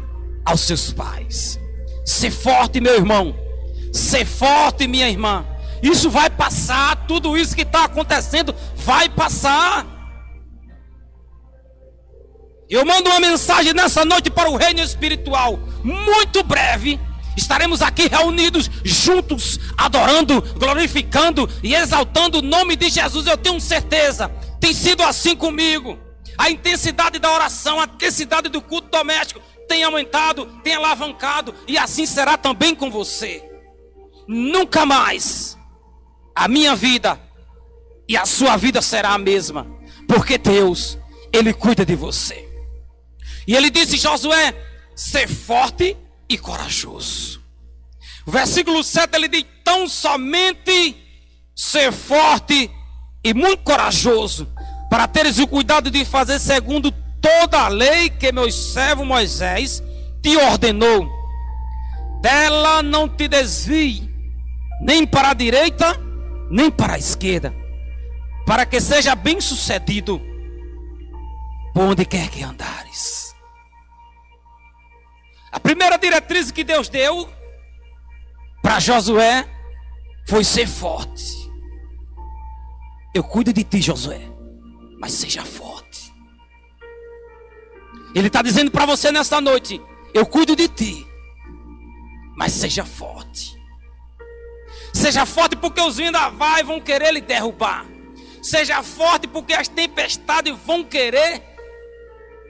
aos 0.45 0.61
seus 0.61 0.93
pais. 0.93 1.59
Ser 2.05 2.31
forte, 2.31 2.81
meu 2.81 2.95
irmão. 2.95 3.35
Ser 3.93 4.25
forte, 4.25 4.87
minha 4.87 5.09
irmã. 5.09 5.45
Isso 5.83 6.11
vai 6.11 6.31
passar. 6.31 7.07
Tudo 7.07 7.37
isso 7.37 7.55
que 7.55 7.63
está 7.63 7.85
acontecendo 7.85 8.55
vai 8.77 9.09
passar. 9.09 9.87
Eu 12.69 12.85
mando 12.85 13.11
uma 13.11 13.21
mensagem 13.21 13.73
nessa 13.73 14.05
noite 14.05 14.31
para 14.31 14.51
o 14.51 14.57
reino 14.57 14.81
espiritual. 14.81 15.59
Muito 15.83 16.43
breve. 16.43 17.01
Estaremos 17.37 17.81
aqui 17.81 18.07
reunidos 18.07 18.71
juntos, 18.85 19.59
adorando, 19.77 20.43
glorificando 20.59 21.49
e 21.63 21.75
exaltando 21.75 22.39
o 22.39 22.43
nome 22.43 22.77
de 22.77 22.89
Jesus. 22.91 23.27
Eu 23.27 23.37
tenho 23.37 23.61
certeza 23.61 24.31
tem 24.61 24.75
sido 24.75 25.03
assim 25.03 25.35
comigo. 25.35 25.99
A 26.37 26.51
intensidade 26.51 27.19
da 27.19 27.33
oração, 27.33 27.81
a 27.81 27.85
intensidade 27.85 28.49
do 28.49 28.61
culto 28.61 28.89
doméstico 28.91 29.41
tem 29.67 29.83
aumentado, 29.83 30.47
tem 30.63 30.75
alavancado, 30.75 31.55
e 31.67 31.79
assim 31.79 32.05
será 32.05 32.37
também 32.37 32.75
com 32.75 32.91
você. 32.91 33.50
Nunca 34.33 34.87
mais 34.87 35.59
a 36.37 36.47
minha 36.47 36.77
vida 36.77 37.21
e 38.09 38.17
a 38.17 38.25
sua 38.25 38.57
vida 38.57 38.81
será 38.81 39.11
a 39.11 39.19
mesma, 39.19 39.67
porque 40.07 40.39
Deus, 40.39 40.97
Ele 41.33 41.53
cuida 41.53 41.85
de 41.85 41.97
você. 41.97 42.49
E 43.45 43.57
Ele 43.57 43.71
disse: 43.71 43.97
Josué, 43.97 44.55
ser 44.95 45.27
forte 45.27 45.97
e 46.29 46.39
corajoso. 46.39 47.43
O 48.25 48.31
versículo 48.31 48.85
7 48.85 49.17
ele 49.17 49.27
diz: 49.27 49.45
tão 49.65 49.89
somente 49.89 50.97
ser 51.57 51.91
forte 51.91 52.71
e 53.25 53.35
muito 53.35 53.65
corajoso, 53.65 54.49
para 54.89 55.09
teres 55.09 55.41
o 55.41 55.47
cuidado 55.49 55.91
de 55.91 56.05
fazer 56.05 56.39
segundo 56.39 56.93
toda 57.21 57.63
a 57.63 57.69
lei 57.69 58.11
que 58.11 58.31
meu 58.31 58.49
servo 58.53 59.05
Moisés 59.05 59.83
te 60.23 60.37
ordenou. 60.37 61.11
Dela 62.23 62.81
não 62.81 63.09
te 63.09 63.27
desvie, 63.27 64.10
nem 64.81 65.07
para 65.07 65.31
a 65.31 65.35
direita, 65.35 65.97
nem 66.51 66.71
para 66.71 66.95
a 66.95 66.99
esquerda, 66.99 67.55
para 68.47 68.65
que 68.65 68.81
seja 68.81 69.15
bem 69.15 69.41
sucedido 69.41 70.21
por 71.75 71.85
onde 71.85 72.05
quer 72.05 72.29
que 72.31 72.43
andares. 72.43 73.35
A 75.53 75.61
primeira 75.61 75.99
diretriz 75.99 76.51
que 76.51 76.65
Deus 76.65 76.89
deu 76.89 77.29
para 78.63 78.81
Josué 78.81 79.47
foi 80.29 80.45
ser 80.45 80.67
forte. 80.67 81.41
Eu 83.15 83.25
cuido 83.25 83.53
de 83.53 83.65
ti, 83.65 83.83
Josué, 83.83 84.21
mas 85.01 85.13
seja 85.13 85.45
forte. 85.45 86.13
Ele 88.15 88.29
está 88.29 88.43
dizendo 88.43 88.71
para 88.71 88.87
você 88.87 89.11
nesta 89.11 89.41
noite: 89.41 89.81
Eu 90.15 90.25
cuido 90.25 90.55
de 90.55 90.69
ti, 90.69 91.07
mas 92.37 92.53
seja 92.53 92.85
forte. 92.85 93.60
Seja 94.93 95.25
forte 95.25 95.57
porque 95.57 95.81
os 95.81 95.97
vendavais 95.97 96.67
vão 96.67 96.81
querer 96.81 97.13
lhe 97.13 97.21
derrubar. 97.21 97.87
Seja 98.43 98.83
forte 98.83 99.27
porque 99.27 99.53
as 99.53 99.69
tempestades 99.69 100.57
vão 100.65 100.85
querer 100.85 101.43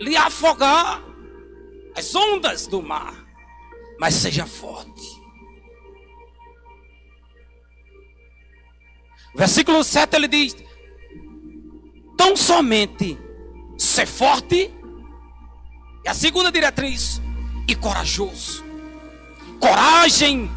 lhe 0.00 0.16
afogar. 0.16 1.02
As 1.96 2.14
ondas 2.14 2.66
do 2.66 2.82
mar. 2.82 3.14
Mas 3.98 4.14
seja 4.14 4.46
forte. 4.46 5.20
Versículo 9.34 9.84
7 9.84 10.16
ele 10.16 10.28
diz: 10.28 10.56
Tão 12.16 12.36
somente 12.36 13.18
ser 13.78 14.06
forte, 14.06 14.70
e 16.04 16.08
a 16.08 16.14
segunda 16.14 16.50
diretriz, 16.50 17.20
e 17.68 17.74
corajoso. 17.74 18.64
Coragem. 19.60 20.50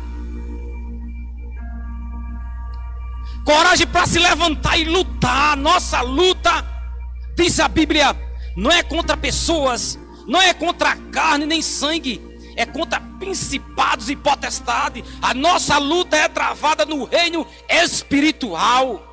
Coragem 3.43 3.87
para 3.87 4.05
se 4.05 4.19
levantar 4.19 4.77
e 4.77 4.85
lutar. 4.85 5.57
Nossa 5.57 6.01
luta, 6.01 6.65
diz 7.35 7.59
a 7.59 7.67
Bíblia, 7.67 8.15
não 8.55 8.71
é 8.71 8.81
contra 8.81 9.17
pessoas, 9.17 9.99
não 10.27 10.41
é 10.41 10.53
contra 10.53 10.95
carne 10.95 11.45
nem 11.45 11.61
sangue, 11.61 12.21
é 12.55 12.65
contra 12.65 13.01
principados 13.19 14.09
e 14.09 14.15
potestades. 14.15 15.03
A 15.21 15.33
nossa 15.33 15.77
luta 15.77 16.15
é 16.15 16.27
travada 16.27 16.85
no 16.85 17.03
reino 17.03 17.45
espiritual. 17.69 19.09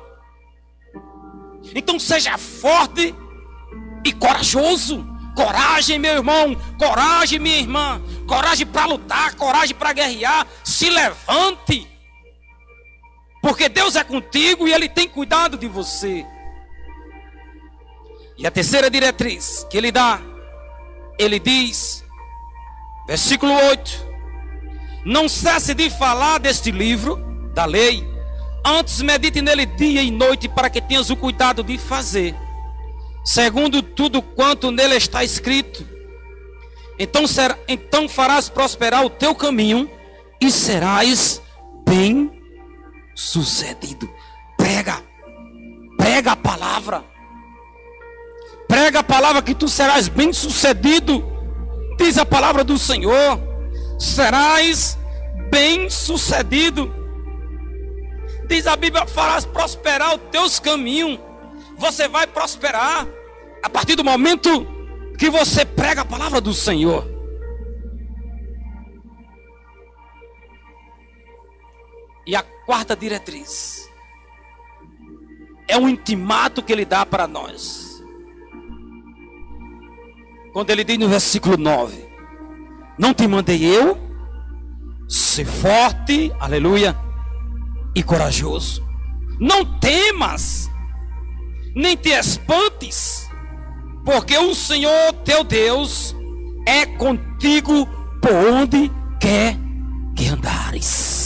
Então 1.75 1.99
seja 1.99 2.37
forte 2.37 3.13
e 4.03 4.11
corajoso. 4.13 5.07
Coragem, 5.35 5.97
meu 5.97 6.15
irmão, 6.15 6.55
coragem, 6.77 7.39
minha 7.39 7.57
irmã, 7.57 8.01
coragem 8.27 8.67
para 8.67 8.85
lutar, 8.85 9.33
coragem 9.35 9.75
para 9.75 9.93
guerrear. 9.93 10.45
Se 10.63 10.89
levante, 10.89 11.87
porque 13.41 13.67
Deus 13.67 13.95
é 13.95 14.03
contigo 14.03 14.67
e 14.67 14.73
Ele 14.73 14.87
tem 14.87 15.07
cuidado 15.07 15.57
de 15.57 15.67
você. 15.67 16.25
E 18.37 18.45
a 18.45 18.51
terceira 18.51 18.89
diretriz 18.89 19.65
que 19.69 19.77
Ele 19.77 19.91
dá, 19.91 20.21
Ele 21.17 21.39
diz: 21.39 22.03
Versículo 23.07 23.53
8: 23.53 24.07
Não 25.03 25.27
cesse 25.27 25.73
de 25.73 25.89
falar 25.89 26.37
deste 26.37 26.69
livro 26.71 27.17
da 27.53 27.65
lei, 27.65 28.07
antes 28.65 29.01
medite 29.01 29.41
nele 29.41 29.65
dia 29.65 30.03
e 30.03 30.11
noite, 30.11 30.47
para 30.47 30.69
que 30.69 30.79
tenhas 30.79 31.09
o 31.09 31.15
cuidado 31.15 31.63
de 31.63 31.77
fazer, 31.77 32.35
segundo 33.25 33.81
tudo 33.81 34.21
quanto 34.21 34.71
nele 34.71 34.95
está 34.95 35.23
escrito. 35.23 35.85
Então, 36.99 37.25
será, 37.25 37.57
então 37.67 38.07
farás 38.07 38.47
prosperar 38.47 39.03
o 39.03 39.09
teu 39.09 39.33
caminho 39.33 39.89
e 40.39 40.51
serás 40.51 41.41
bem 41.83 42.40
sucedido. 43.21 44.09
Prega, 44.57 45.03
prega 45.97 46.31
a 46.31 46.35
palavra, 46.35 47.05
prega 48.67 48.99
a 48.99 49.03
palavra 49.03 49.41
que 49.41 49.53
tu 49.53 49.67
serás 49.67 50.07
bem 50.07 50.33
sucedido. 50.33 51.23
Diz 51.97 52.17
a 52.17 52.25
palavra 52.25 52.63
do 52.63 52.77
Senhor: 52.77 53.39
serás 53.99 54.97
bem 55.51 55.89
sucedido. 55.89 56.93
Diz 58.47 58.65
a 58.65 58.75
Bíblia: 58.75 59.05
farás 59.05 59.45
prosperar 59.45 60.15
os 60.15 60.21
teus 60.31 60.59
caminhos. 60.59 61.19
Você 61.77 62.07
vai 62.07 62.27
prosperar 62.27 63.07
a 63.63 63.69
partir 63.69 63.95
do 63.95 64.03
momento 64.03 64.65
que 65.17 65.29
você 65.29 65.63
prega 65.63 66.01
a 66.01 66.05
palavra 66.05 66.41
do 66.41 66.53
Senhor. 66.53 67.07
E 72.25 72.35
a 72.35 72.43
quarta 72.71 72.95
diretriz 72.95 73.91
é 75.67 75.77
um 75.77 75.89
intimato 75.89 76.63
que 76.63 76.71
ele 76.71 76.85
dá 76.85 77.05
para 77.05 77.27
nós. 77.27 78.01
Quando 80.53 80.69
ele 80.69 80.85
diz 80.85 80.97
no 80.97 81.09
versículo 81.09 81.57
9: 81.57 82.01
Não 82.97 83.13
te 83.13 83.27
mandei 83.27 83.65
eu, 83.65 83.97
ser 85.05 85.43
forte, 85.43 86.31
aleluia, 86.39 86.97
e 87.93 88.01
corajoso. 88.01 88.81
Não 89.37 89.65
temas, 89.79 90.71
nem 91.75 91.97
te 91.97 92.11
espantes, 92.11 93.29
porque 94.05 94.37
o 94.37 94.55
Senhor 94.55 95.11
teu 95.25 95.43
Deus 95.43 96.15
é 96.65 96.85
contigo 96.85 97.85
por 98.21 98.31
onde 98.31 98.89
quer 99.19 99.57
que 100.15 100.29
andares. 100.29 101.20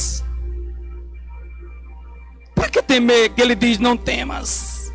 Para 2.65 2.71
que 2.71 2.81
temer 2.81 3.29
que 3.29 3.41
ele 3.43 3.53
diz: 3.53 3.77
Não 3.77 3.95
temas, 3.95 4.91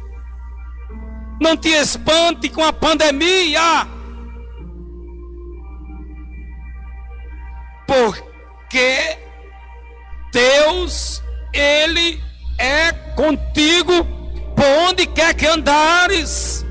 não 1.40 1.56
te 1.56 1.68
espante 1.68 2.48
com 2.48 2.64
a 2.64 2.72
pandemia, 2.72 3.86
porque 7.86 9.18
Deus, 10.32 11.22
Ele 11.52 12.20
é 12.58 12.90
contigo 13.14 14.04
por 14.56 14.66
onde 14.88 15.06
quer 15.06 15.32
que 15.34 15.46
andares. 15.46 16.66